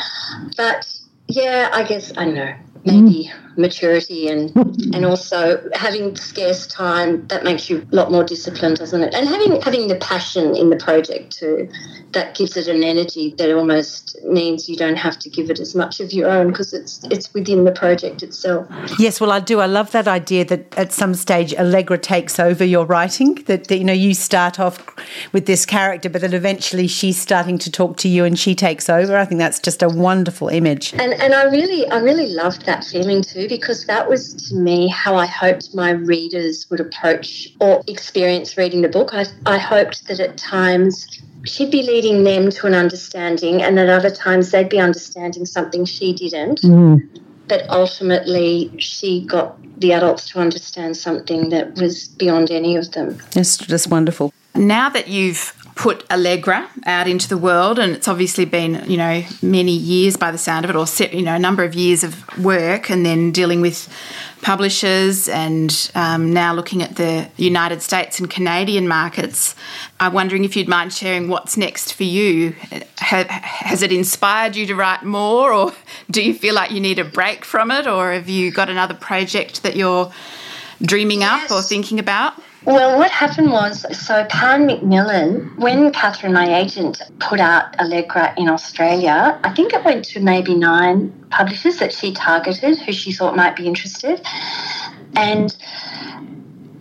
But 0.55 0.87
yeah, 1.27 1.69
I 1.73 1.83
guess 1.83 2.13
I 2.15 2.25
know 2.25 2.53
maybe 2.85 3.31
mm. 3.33 3.46
Maturity 3.57 4.27
and 4.27 4.55
and 4.93 5.05
also 5.11 5.61
having 5.73 6.15
scarce 6.15 6.67
time 6.67 7.25
that 7.27 7.43
makes 7.43 7.69
you 7.69 7.85
a 7.91 7.95
lot 7.95 8.11
more 8.11 8.23
disciplined 8.23 8.77
doesn't 8.77 9.01
it? 9.01 9.13
And 9.13 9.27
having 9.27 9.61
having 9.61 9.87
the 9.87 9.95
passion 9.95 10.55
in 10.55 10.69
the 10.69 10.77
project 10.77 11.37
too 11.37 11.69
that 12.11 12.35
gives 12.35 12.55
it 12.55 12.67
an 12.67 12.83
energy 12.83 13.33
that 13.37 13.53
almost 13.55 14.17
means 14.23 14.69
you 14.69 14.75
don't 14.75 14.95
have 14.95 15.19
to 15.19 15.29
give 15.29 15.49
it 15.49 15.59
as 15.59 15.75
much 15.75 15.99
of 15.99 16.13
your 16.13 16.29
own 16.29 16.47
because 16.47 16.73
it's 16.73 17.03
it's 17.11 17.33
within 17.33 17.65
the 17.65 17.71
project 17.71 18.23
itself. 18.23 18.67
Yes 18.99 19.19
well 19.19 19.31
i 19.31 19.39
do. 19.39 19.59
I 19.59 19.65
love 19.65 19.91
that 19.91 20.07
idea 20.07 20.45
that 20.45 20.77
at 20.77 20.93
some 20.93 21.13
stage 21.13 21.53
allegra 21.55 21.97
takes 21.97 22.39
over 22.39 22.63
your 22.63 22.85
writing 22.85 23.35
that, 23.45 23.67
that 23.67 23.77
you 23.77 23.83
know 23.83 23.93
you 23.93 24.13
start 24.13 24.59
off 24.59 24.85
with 25.33 25.45
this 25.45 25.65
character 25.65 26.09
but 26.09 26.21
then 26.21 26.33
eventually 26.33 26.87
she's 26.87 27.19
starting 27.19 27.57
to 27.57 27.71
talk 27.71 27.97
to 27.97 28.07
you 28.07 28.23
and 28.23 28.37
she 28.37 28.55
takes 28.55 28.89
over. 28.89 29.17
I 29.17 29.25
think 29.25 29.39
that's 29.39 29.59
just 29.59 29.81
a 29.81 29.89
wonderful 29.89 30.49
image. 30.49 30.93
And 30.93 31.13
and 31.13 31.33
i 31.33 31.43
really 31.43 31.87
i 31.89 31.99
really 31.99 32.27
loved 32.27 32.65
that 32.65 32.83
feeling 32.83 33.21
too 33.21 33.46
because 33.47 33.85
that 33.85 34.09
was 34.09 34.33
to 34.49 34.55
me 34.55 34.87
how 34.87 35.15
I 35.15 35.25
hoped 35.25 35.73
my 35.73 35.91
readers 35.91 36.69
would 36.69 36.79
approach 36.79 37.49
or 37.59 37.83
experience 37.87 38.57
reading 38.57 38.81
the 38.81 38.89
book. 38.89 39.13
I, 39.13 39.25
I 39.45 39.57
hoped 39.57 40.07
that 40.07 40.19
at 40.19 40.37
times 40.37 41.21
she'd 41.45 41.71
be 41.71 41.83
leading 41.83 42.23
them 42.23 42.49
to 42.51 42.67
an 42.67 42.73
understanding 42.73 43.61
and 43.61 43.79
at 43.79 43.89
other 43.89 44.09
times 44.09 44.51
they'd 44.51 44.69
be 44.69 44.79
understanding 44.79 45.45
something 45.45 45.85
she 45.85 46.13
didn't. 46.13 46.61
Mm. 46.61 47.21
But 47.47 47.69
ultimately, 47.69 48.73
she 48.77 49.25
got 49.25 49.57
the 49.79 49.93
adults 49.93 50.29
to 50.31 50.39
understand 50.39 50.97
something 50.97 51.49
that 51.49 51.75
was 51.75 52.09
beyond 52.09 52.51
any 52.51 52.75
of 52.75 52.91
them. 52.91 53.21
Yes, 53.33 53.57
just 53.57 53.87
wonderful. 53.87 54.33
Now 54.53 54.89
that 54.89 55.07
you've 55.07 55.53
put 55.77 56.03
Allegra 56.11 56.69
out 56.85 57.07
into 57.07 57.29
the 57.29 57.37
world, 57.37 57.79
and 57.79 57.93
it's 57.93 58.07
obviously 58.07 58.45
been 58.45 58.83
you 58.89 58.97
know 58.97 59.23
many 59.41 59.71
years 59.71 60.17
by 60.17 60.31
the 60.31 60.37
sound 60.37 60.65
of 60.65 60.71
it, 60.71 60.75
or 60.75 60.85
you 61.15 61.23
know 61.23 61.35
a 61.35 61.39
number 61.39 61.63
of 61.63 61.75
years 61.75 62.03
of 62.03 62.43
work, 62.43 62.89
and 62.89 63.05
then 63.05 63.31
dealing 63.31 63.61
with 63.61 63.87
publishers, 64.41 65.29
and 65.29 65.91
um, 65.95 66.33
now 66.33 66.53
looking 66.53 66.81
at 66.81 66.95
the 66.95 67.29
United 67.37 67.81
States 67.81 68.19
and 68.19 68.29
Canadian 68.29 68.87
markets. 68.87 69.55
I'm 69.99 70.13
wondering 70.13 70.43
if 70.43 70.55
you'd 70.55 70.67
mind 70.67 70.93
sharing 70.93 71.27
what's 71.27 71.55
next 71.55 71.93
for 71.93 72.03
you. 72.03 72.55
has 72.97 73.81
it 73.81 73.91
inspired 73.91 74.55
you 74.55 74.65
to 74.65 74.75
write 74.75 75.03
more, 75.03 75.53
or 75.53 75.73
do 76.09 76.21
you 76.21 76.33
feel 76.33 76.55
like 76.55 76.71
you 76.71 76.79
need 76.79 76.99
a 76.99 77.05
break 77.05 77.45
from 77.45 77.71
it, 77.71 77.87
or 77.87 78.11
have 78.11 78.27
you 78.27 78.51
got 78.51 78.69
another 78.69 78.95
project 78.95 79.63
that 79.63 79.75
you're 79.75 80.11
dreaming 80.81 81.21
yes. 81.21 81.51
up 81.51 81.57
or 81.57 81.61
thinking 81.61 81.99
about? 81.99 82.33
Well, 82.67 82.97
what 82.97 83.11
happened 83.11 83.53
was 83.53 83.85
so 83.97 84.25
Pan 84.25 84.65
Macmillan, 84.65 85.53
when 85.55 85.89
Catherine, 85.93 86.33
my 86.33 86.53
agent, 86.59 87.01
put 87.17 87.39
out 87.39 87.79
Allegra 87.79 88.33
in 88.35 88.49
Australia, 88.49 89.39
I 89.41 89.53
think 89.53 89.71
it 89.71 89.85
went 89.85 90.03
to 90.07 90.19
maybe 90.19 90.53
nine 90.53 91.27
publishers 91.29 91.77
that 91.77 91.93
she 91.93 92.11
targeted 92.11 92.77
who 92.79 92.91
she 92.91 93.13
thought 93.13 93.37
might 93.37 93.55
be 93.55 93.67
interested. 93.67 94.19
And 95.15 95.55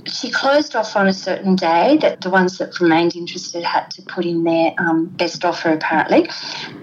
she 0.06 0.28
closed 0.32 0.74
off 0.74 0.96
on 0.96 1.06
a 1.06 1.12
certain 1.12 1.54
day 1.54 1.98
that 1.98 2.20
the 2.20 2.30
ones 2.30 2.58
that 2.58 2.80
remained 2.80 3.14
interested 3.14 3.62
had 3.62 3.88
to 3.92 4.02
put 4.02 4.24
in 4.24 4.42
their 4.42 4.72
um, 4.78 5.06
best 5.06 5.44
offer, 5.44 5.70
apparently. 5.70 6.28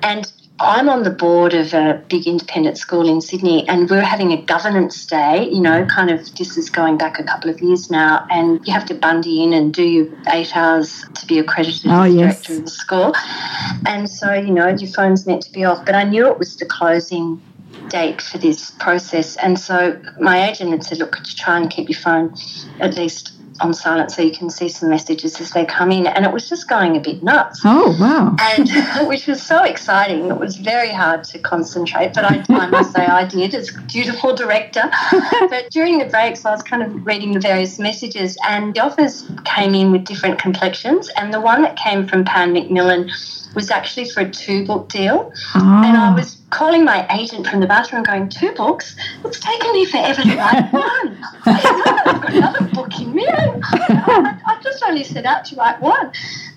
And 0.02 0.32
I'm 0.60 0.88
on 0.88 1.04
the 1.04 1.10
board 1.10 1.54
of 1.54 1.74
a 1.74 2.02
big 2.10 2.28
independent 2.28 2.78
school 2.78 3.10
in 3.10 3.22
Sydney, 3.22 3.68
and 3.68 3.90
we're 3.90 4.02
having 4.02 4.32
a 4.32 4.42
governance 4.42 5.06
day. 5.06 5.50
You 5.50 5.62
know, 5.62 5.86
kind 5.88 6.12
of 6.12 6.36
this 6.36 6.58
is 6.58 6.70
going 6.70 6.98
back 6.98 7.20
a 7.20 7.24
couple 7.24 7.50
of 7.50 7.60
years 7.60 7.90
now, 7.90 8.26
and 8.30 8.66
you 8.66 8.72
have 8.72 8.86
to 8.86 8.94
bundy 8.94 9.44
in 9.44 9.54
and 9.54 9.74
do 9.74 9.84
your 9.84 10.08
eight 10.30 10.56
hours 10.56 11.06
to 11.16 11.26
be 11.26 11.40
accredited 11.40 11.90
oh, 11.90 12.04
as 12.04 12.14
yes. 12.14 12.44
director 12.44 12.54
of 12.54 12.66
the 12.66 12.72
school. 12.72 13.14
And 13.88 14.10
so, 14.10 14.34
you 14.34 14.52
know, 14.52 14.70
your 14.70 14.92
phone's 14.92 15.26
meant 15.26 15.42
to 15.44 15.52
be 15.52 15.66
off. 15.66 15.86
But 15.86 15.96
I 15.96 16.04
knew 16.04 16.28
it 16.28 16.38
was 16.38 16.56
the 16.58 16.66
closing 16.66 17.42
date 17.90 18.22
for 18.22 18.38
this 18.38 18.72
process, 18.72 19.36
and 19.38 19.60
so 19.60 20.00
my 20.20 20.50
agent 20.50 20.70
had 20.70 20.84
said, 20.84 21.00
"Look, 21.00 21.14
could 21.14 21.28
you 21.28 21.36
try 21.36 21.58
and 21.60 21.70
keep 21.70 21.90
your 21.90 22.00
phone 22.00 22.36
at 22.80 22.96
least 22.96 23.34
on 23.62 23.74
silent 23.74 24.12
so 24.12 24.22
you 24.22 24.32
can 24.32 24.50
see 24.50 24.68
some 24.70 24.90
messages 24.90 25.40
as 25.40 25.52
they 25.52 25.66
come 25.66 25.92
in. 25.92 26.08
And 26.08 26.26
it 26.26 26.34
was 26.34 26.50
just 26.50 26.68
going 26.68 26.98
a 26.98 27.00
bit 27.00 27.24
nuts. 27.24 27.62
Oh, 27.64 27.96
wow. 28.00 28.36
And 28.40 29.08
which 29.08 29.28
was 29.28 29.42
so 29.42 29.64
exciting. 29.64 30.30
It 30.30 30.38
was 30.38 30.58
very 30.58 30.92
hard 30.92 31.24
to 31.26 31.40
concentrate, 31.40 32.14
but 32.14 32.26
I, 32.26 32.44
I 32.50 32.68
must 32.68 32.94
say 32.94 33.06
I 33.06 33.26
did 33.26 33.54
as 33.54 33.72
dutiful 33.88 34.36
director. 34.36 34.84
but 35.50 35.70
during 35.72 36.00
the 36.00 36.06
breaks, 36.06 36.46
I 36.46 36.52
was 36.52 36.64
kind 36.64 36.84
of 36.84 37.06
reading 37.06 37.34
the 37.34 37.40
various 37.40 37.80
messages, 37.80 38.38
and 38.48 38.74
the 38.74 38.82
offers 38.82 39.30
came 39.46 39.76
in 39.76 39.92
with 39.92 40.06
different 40.06 40.40
complexions. 40.40 41.10
And 41.18 41.34
the 41.34 41.42
one 41.42 41.62
that 41.62 41.78
came 41.78 42.08
from 42.08 42.26
Pan 42.26 42.54
Macmillan 42.54 43.12
was 43.56 43.70
actually 43.70 44.10
for 44.10 44.22
a 44.22 44.30
two 44.30 44.66
book 44.66 44.90
deal. 44.90 45.32
Oh. 45.56 45.60
And 45.60 45.98
I 45.98 46.12
ah. 46.12 46.16
was 46.16 46.36
calling 46.54 46.86
my 46.86 47.06
agent 47.20 47.48
from 47.48 47.60
the 47.60 47.68
bathroom 47.68 48.04
going, 48.04 48.30
Two 48.30 48.52
books? 48.52 48.96
It's 49.26 49.40
taken 49.40 49.72
me 49.74 49.86
forever 49.86 50.22
to 50.22 50.36
write 50.38 50.72
one. 50.74 51.18
I 51.46 51.52
have 52.06 52.22
got 52.22 52.34
another 52.34 52.66
book 52.68 53.00
in 53.00 53.14
me. 53.14 53.26
I, 53.28 54.40
I 54.46 54.60
just 54.62 54.84
only 54.84 55.04
set 55.04 55.26
out 55.26 55.46
to 55.46 55.56
write 55.56 55.82
one. 55.82 56.12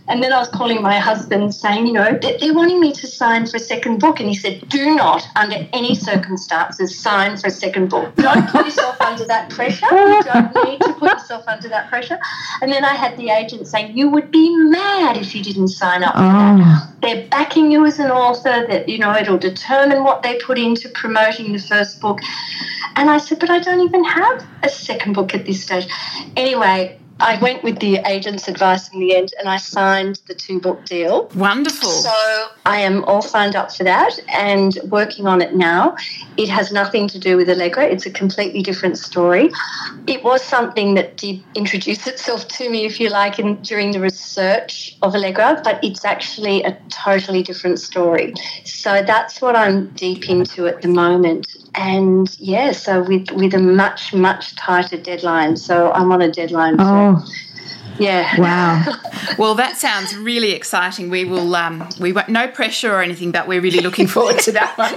And 0.09 0.23
then 0.23 0.33
I 0.33 0.39
was 0.39 0.49
calling 0.49 0.83
my 0.83 0.99
husband 0.99 1.55
saying, 1.55 1.87
you 1.87 1.93
know, 1.93 2.19
they're 2.21 2.55
wanting 2.55 2.81
me 2.81 2.93
to 2.93 3.07
sign 3.07 3.47
for 3.47 3.57
a 3.57 3.61
second 3.61 3.99
book. 3.99 4.21
And 4.21 4.29
he 4.29 4.35
said, 4.35 4.69
do 4.69 4.95
not, 4.95 5.27
under 5.35 5.67
any 5.73 5.95
circumstances, 5.95 6.97
sign 6.99 7.37
for 7.37 7.49
a 7.49 7.51
second 7.51 7.91
book. 7.91 8.15
Don't 8.17 8.49
put 8.49 8.67
yourself 8.67 9.01
under 9.01 9.25
that 9.25 9.51
pressure. 9.51 9.87
You 9.91 10.23
don't 10.23 10.55
need 10.65 10.81
to 10.81 10.93
put 10.95 11.13
yourself 11.13 11.45
under 11.49 11.69
that 11.69 11.89
pressure. 11.89 12.19
And 12.61 12.71
then 12.71 12.85
I 12.85 12.95
had 12.95 13.17
the 13.17 13.31
agent 13.31 13.67
saying, 13.67 13.97
you 13.97 14.09
would 14.09 14.31
be 14.31 14.55
mad 14.57 15.17
if 15.17 15.35
you 15.35 15.43
didn't 15.43 15.69
sign 15.69 16.05
up 16.05 16.15
for 16.15 16.21
oh. 16.21 16.59
that. 16.59 16.93
They're 17.03 17.29
backing 17.29 17.71
you 17.71 17.85
as 17.85 17.99
an 17.99 18.11
author, 18.11 18.67
that, 18.69 18.89
you 18.89 18.99
know, 18.99 19.15
it'll 19.15 19.39
determine 19.39 20.05
what 20.05 20.23
they 20.23 20.39
put 20.39 20.59
into 20.59 20.89
promoting 20.91 21.53
the 21.53 21.59
first 21.59 22.01
book. 22.01 22.21
And 22.95 23.11
I 23.11 23.19
said, 23.19 23.39
but 23.41 23.51
I 23.51 23.59
don't 23.59 23.81
even 23.81 24.05
have 24.05 24.47
a 24.63 24.69
second 24.69 25.13
book 25.13 25.35
at 25.35 25.47
this 25.47 25.63
stage. 25.63 25.87
Anyway, 26.37 26.99
I 27.19 27.39
went 27.41 27.63
with 27.63 27.79
the 27.79 27.97
agent's 28.07 28.47
advice 28.47 28.93
in 28.93 29.01
the 29.01 29.17
end 29.17 29.33
and 29.39 29.49
I 29.49 29.57
signed 29.57 30.21
the 30.27 30.35
two 30.35 30.61
book 30.61 30.85
deal. 30.85 31.31
Wonderful. 31.35 31.89
So 31.89 32.49
I 32.67 32.81
am 32.81 33.05
all 33.05 33.23
signed 33.23 33.57
up 33.57 33.73
for 33.73 33.85
that 33.85 34.19
and 34.29 34.79
working 34.89 35.27
on 35.27 35.41
it 35.41 35.55
now. 35.55 35.97
It 36.37 36.49
has 36.51 36.73
nothing 36.73 37.09
to 37.09 37.19
do 37.19 37.37
with 37.37 37.49
Allegra, 37.49 37.85
it's 37.85 38.05
a 38.05 38.11
completely 38.11 38.63
different 38.63 38.99
story. 38.99 39.51
It 40.07 40.23
was 40.25 40.43
something 40.43 40.95
that 40.95 41.17
did 41.17 41.43
introduce 41.55 42.07
itself 42.13 42.49
to 42.49 42.69
me, 42.69 42.85
if 42.85 43.01
you 43.01 43.09
like, 43.09 43.39
in, 43.39 43.63
during 43.63 43.93
the 43.93 44.01
research 44.01 44.97
of 45.03 45.15
Allegra, 45.15 45.61
but 45.65 45.83
it's 45.83 46.05
actually 46.05 46.63
a 46.65 46.77
totally 46.91 47.43
different 47.43 47.79
story. 47.79 48.35
So 48.65 49.03
that's 49.03 49.41
what 49.41 49.57
I'm 49.57 49.89
deep 49.93 50.29
into 50.29 50.67
at 50.67 50.83
the 50.83 50.89
moment 50.89 51.47
and 51.77 52.35
yeah, 52.41 52.73
so 52.73 53.03
with 53.03 53.31
with 53.33 53.55
a 53.55 53.59
much 53.59 54.15
much 54.15 54.57
tighter 54.57 54.97
deadline. 54.97 55.57
So 55.57 55.93
I'm 55.93 56.11
on 56.11 56.23
a 56.23 56.31
deadline. 56.31 56.77
Oh. 56.79 57.06
Yeah. 57.99 58.39
Wow. 58.39 58.85
well, 59.39 59.55
that 59.55 59.77
sounds 59.77 60.17
really 60.17 60.53
exciting. 60.53 61.11
We 61.11 61.25
will. 61.25 61.55
Um, 61.55 61.89
we 62.01 62.13
won't, 62.13 62.29
no 62.29 62.49
pressure 62.49 62.93
or 62.93 63.03
anything, 63.03 63.33
but 63.33 63.49
we're 63.49 63.61
really 63.61 63.81
looking 63.81 64.07
forward 64.07 64.39
to 64.41 64.53
that 64.53 64.77
one. 64.77 64.95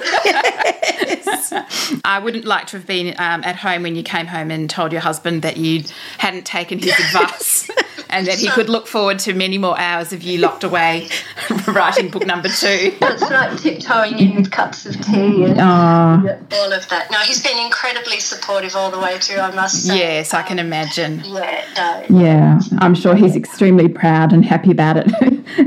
I 2.05 2.19
wouldn't 2.19 2.45
like 2.45 2.67
to 2.67 2.77
have 2.77 2.85
been 2.85 3.15
um, 3.17 3.43
at 3.43 3.55
home 3.55 3.83
when 3.83 3.95
you 3.95 4.03
came 4.03 4.27
home 4.27 4.51
and 4.51 4.69
told 4.69 4.91
your 4.91 5.01
husband 5.01 5.41
that 5.41 5.57
you 5.57 5.83
hadn't 6.17 6.45
taken 6.45 6.79
his 6.79 6.93
advice 6.99 7.69
and 8.09 8.25
that 8.27 8.39
he 8.39 8.49
could 8.49 8.69
look 8.69 8.87
forward 8.87 9.19
to 9.19 9.33
many 9.33 9.57
more 9.57 9.79
hours 9.79 10.11
of 10.11 10.23
you 10.23 10.39
locked 10.39 10.63
away 10.63 11.07
writing 11.67 12.09
book 12.09 12.25
number 12.25 12.49
two. 12.49 12.95
That's 12.99 13.21
right, 13.29 13.57
tiptoeing 13.57 14.17
in 14.17 14.35
with 14.35 14.51
cups 14.51 14.85
of 14.85 14.99
tea 15.01 15.45
and 15.45 15.59
all 15.61 16.73
of 16.73 16.89
that. 16.89 17.07
No, 17.11 17.19
he's 17.19 17.43
been 17.43 17.57
incredibly 17.57 18.19
supportive 18.19 18.75
all 18.75 18.91
the 18.91 18.99
way 18.99 19.19
through, 19.19 19.39
I 19.39 19.53
must 19.53 19.85
say. 19.87 19.97
Yes, 19.97 20.33
I 20.33 20.41
can 20.41 20.59
imagine. 20.59 21.21
Yeah, 21.23 22.05
no. 22.09 22.19
Yeah, 22.19 22.59
I'm 22.79 22.95
sure 22.95 23.15
he's 23.15 23.35
extremely 23.35 23.87
proud 23.87 24.33
and 24.33 24.43
happy 24.43 24.71
about 24.71 24.97
it. 24.97 25.07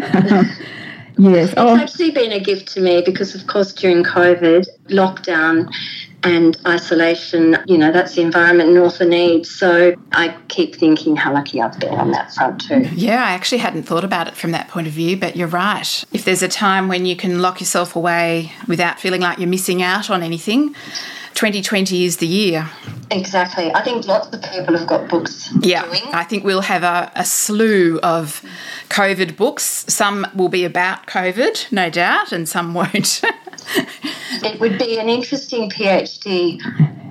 yes. 1.19 1.51
It's 1.51 1.55
oh. 1.57 1.77
actually 1.77 2.11
been 2.11 2.33
a 2.33 2.41
gift 2.41 2.69
to 2.75 2.81
me 2.81 3.03
because, 3.05 3.35
of 3.35 3.47
course, 3.47 3.73
during 3.73 4.03
COVID, 4.03 4.67
lockdown, 4.89 5.73
and 6.25 6.57
isolation, 6.67 7.57
you 7.67 7.77
know, 7.77 7.91
that's 7.91 8.15
the 8.15 8.23
environment 8.23 8.71
an 8.71 8.79
author 8.79 9.05
needs. 9.05 9.51
So 9.51 9.95
I 10.13 10.37
keep 10.49 10.77
thinking 10.77 11.17
how 11.17 11.33
lucky 11.33 11.61
I've 11.61 11.79
been 11.81 11.95
on 11.95 12.13
that 12.13 12.33
front 12.33 12.63
too. 12.63 12.89
Yeah, 12.95 13.25
I 13.25 13.31
actually 13.33 13.59
hadn't 13.59 13.85
thought 13.85 14.05
about 14.05 14.29
it 14.29 14.37
from 14.37 14.53
that 14.53 14.69
point 14.69 14.87
of 14.87 14.93
view, 14.93 15.17
but 15.17 15.37
you're 15.37 15.49
right. 15.49 16.05
If 16.13 16.25
there's 16.25 16.43
a 16.43 16.49
time 16.49 16.89
when 16.89 17.07
you 17.07 17.17
can 17.17 17.43
lock 17.43 17.61
yourself 17.61 17.97
away 17.97 18.53
without 18.69 19.01
feeling 19.01 19.21
like 19.21 19.39
you're 19.39 19.49
missing 19.49 19.83
out 19.83 20.11
on 20.11 20.23
anything, 20.23 20.75
2020 21.35 22.05
is 22.05 22.19
the 22.19 22.27
year. 22.27 22.71
Exactly. 23.11 23.73
I 23.75 23.83
think 23.83 24.07
lots 24.07 24.29
of 24.29 24.43
people 24.43 24.77
have 24.77 24.87
got 24.87 25.09
books. 25.09 25.53
Yeah. 25.61 25.85
Doing. 25.85 26.03
I 26.13 26.25
think 26.25 26.45
we'll 26.45 26.61
have 26.61 26.83
a, 26.83 27.11
a 27.15 27.25
slew 27.25 27.99
of 28.03 28.45
COVID 28.91 29.37
books. 29.37 29.85
Some 29.89 30.27
will 30.35 30.49
be 30.49 30.65
about 30.65 31.07
COVID, 31.07 31.73
no 31.73 31.91
doubt, 31.91 32.33
and 32.33 32.49
some 32.49 32.75
won't. 32.75 33.23
it 34.45 34.61
would 34.61 34.79
be 34.79 34.99
an 34.99 35.09
interesting 35.09 35.71
PhD 35.71 36.61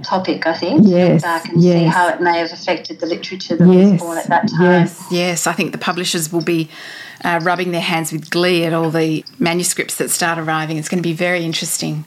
topic, 0.03 0.45
I 0.45 0.53
think. 0.57 0.81
Yes. 0.85 1.21
Back 1.21 1.49
and 1.49 1.61
yes. 1.61 1.79
see 1.79 1.85
how 1.85 2.09
it 2.09 2.21
may 2.21 2.39
have 2.39 2.51
affected 2.51 2.99
the 2.99 3.05
literature 3.05 3.55
that 3.55 3.67
yes. 3.67 3.91
was 3.91 4.01
born 4.01 4.17
at 4.17 4.27
that 4.27 4.49
time. 4.49 4.61
Yes. 4.61 5.05
Yes, 5.11 5.47
I 5.47 5.53
think 5.53 5.71
the 5.71 5.77
publishers 5.77 6.31
will 6.31 6.41
be 6.41 6.69
uh, 7.23 7.39
rubbing 7.43 7.71
their 7.71 7.81
hands 7.81 8.11
with 8.11 8.29
glee 8.29 8.65
at 8.65 8.73
all 8.73 8.89
the 8.89 9.23
manuscripts 9.39 9.97
that 9.97 10.09
start 10.09 10.39
arriving. 10.39 10.77
It's 10.77 10.89
going 10.89 11.01
to 11.01 11.07
be 11.07 11.13
very 11.13 11.43
interesting. 11.43 12.05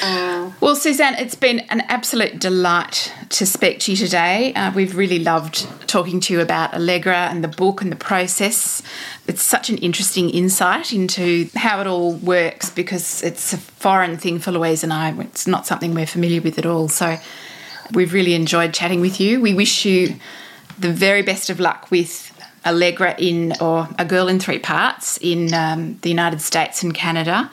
Mm. 0.00 0.52
Well, 0.60 0.76
Suzanne, 0.76 1.14
it's 1.14 1.34
been 1.34 1.60
an 1.70 1.80
absolute 1.82 2.38
delight 2.38 3.12
to 3.30 3.46
speak 3.46 3.80
to 3.80 3.92
you 3.92 3.96
today. 3.96 4.52
Uh, 4.54 4.72
we've 4.72 4.96
really 4.96 5.18
loved 5.18 5.66
talking 5.88 6.20
to 6.20 6.34
you 6.34 6.40
about 6.40 6.74
Allegra 6.74 7.28
and 7.30 7.42
the 7.42 7.48
book 7.48 7.80
and 7.80 7.90
the 7.90 7.96
process. 7.96 8.82
It's 9.26 9.42
such 9.42 9.70
an 9.70 9.78
interesting 9.78 10.28
insight 10.30 10.92
into 10.92 11.48
how 11.54 11.80
it 11.80 11.86
all 11.86 12.14
works 12.14 12.70
because 12.70 13.22
it's 13.22 13.52
a 13.52 13.58
foreign 13.58 14.18
thing 14.18 14.38
for 14.38 14.52
Louise 14.52 14.84
and 14.84 14.92
I. 14.92 15.18
It's 15.20 15.46
not 15.46 15.66
something 15.66 15.94
we're 15.94 16.06
familiar 16.06 16.42
with 16.42 16.58
at 16.58 16.66
all. 16.66 16.88
So 16.88 17.16
we've 17.92 18.12
really 18.12 18.34
enjoyed 18.34 18.74
chatting 18.74 19.00
with 19.00 19.20
you. 19.20 19.40
We 19.40 19.54
wish 19.54 19.84
you 19.84 20.16
the 20.78 20.92
very 20.92 21.22
best 21.22 21.50
of 21.50 21.60
luck 21.60 21.90
with 21.90 22.30
Allegra 22.64 23.14
in, 23.18 23.54
or 23.60 23.88
A 23.98 24.04
Girl 24.04 24.28
in 24.28 24.38
Three 24.38 24.58
Parts 24.58 25.16
in 25.18 25.52
um, 25.54 25.98
the 26.02 26.08
United 26.08 26.40
States 26.40 26.82
and 26.82 26.94
Canada. 26.94 27.50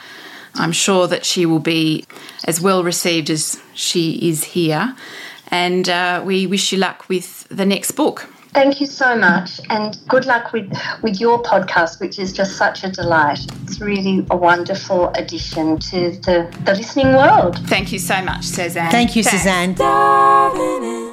I'm 0.56 0.72
sure 0.72 1.08
that 1.08 1.26
she 1.26 1.46
will 1.46 1.60
be 1.60 2.06
as 2.46 2.60
well 2.60 2.84
received 2.84 3.30
as 3.30 3.62
she 3.74 4.30
is 4.30 4.44
here. 4.44 4.96
And 5.50 5.88
uh, 5.88 6.24
we 6.26 6.48
wish 6.48 6.72
you 6.72 6.78
luck 6.78 7.08
with 7.08 7.48
the 7.50 7.66
next 7.66 7.92
book. 7.92 8.28
Thank 8.54 8.82
you 8.82 8.88
so 8.88 9.16
much, 9.16 9.62
and 9.70 9.96
good 10.08 10.26
luck 10.26 10.52
with, 10.52 10.74
with 11.04 11.22
your 11.22 11.44
podcast, 11.44 12.00
which 12.00 12.18
is 12.18 12.34
just 12.34 12.58
such 12.58 12.84
a 12.84 12.90
delight. 12.90 13.40
It's 13.64 13.80
really 13.80 14.26
a 14.32 14.38
wonderful 14.38 15.10
addition 15.10 15.78
to 15.78 16.12
the, 16.22 16.52
the 16.64 16.74
listening 16.74 17.14
world. 17.14 17.60
Thank 17.68 17.92
you 17.92 18.00
so 18.00 18.20
much, 18.24 18.46
Suzanne. 18.46 18.90
Thank 18.90 19.16
you, 19.16 19.24
Thanks. 19.24 19.44
Suzanne. 19.44 21.07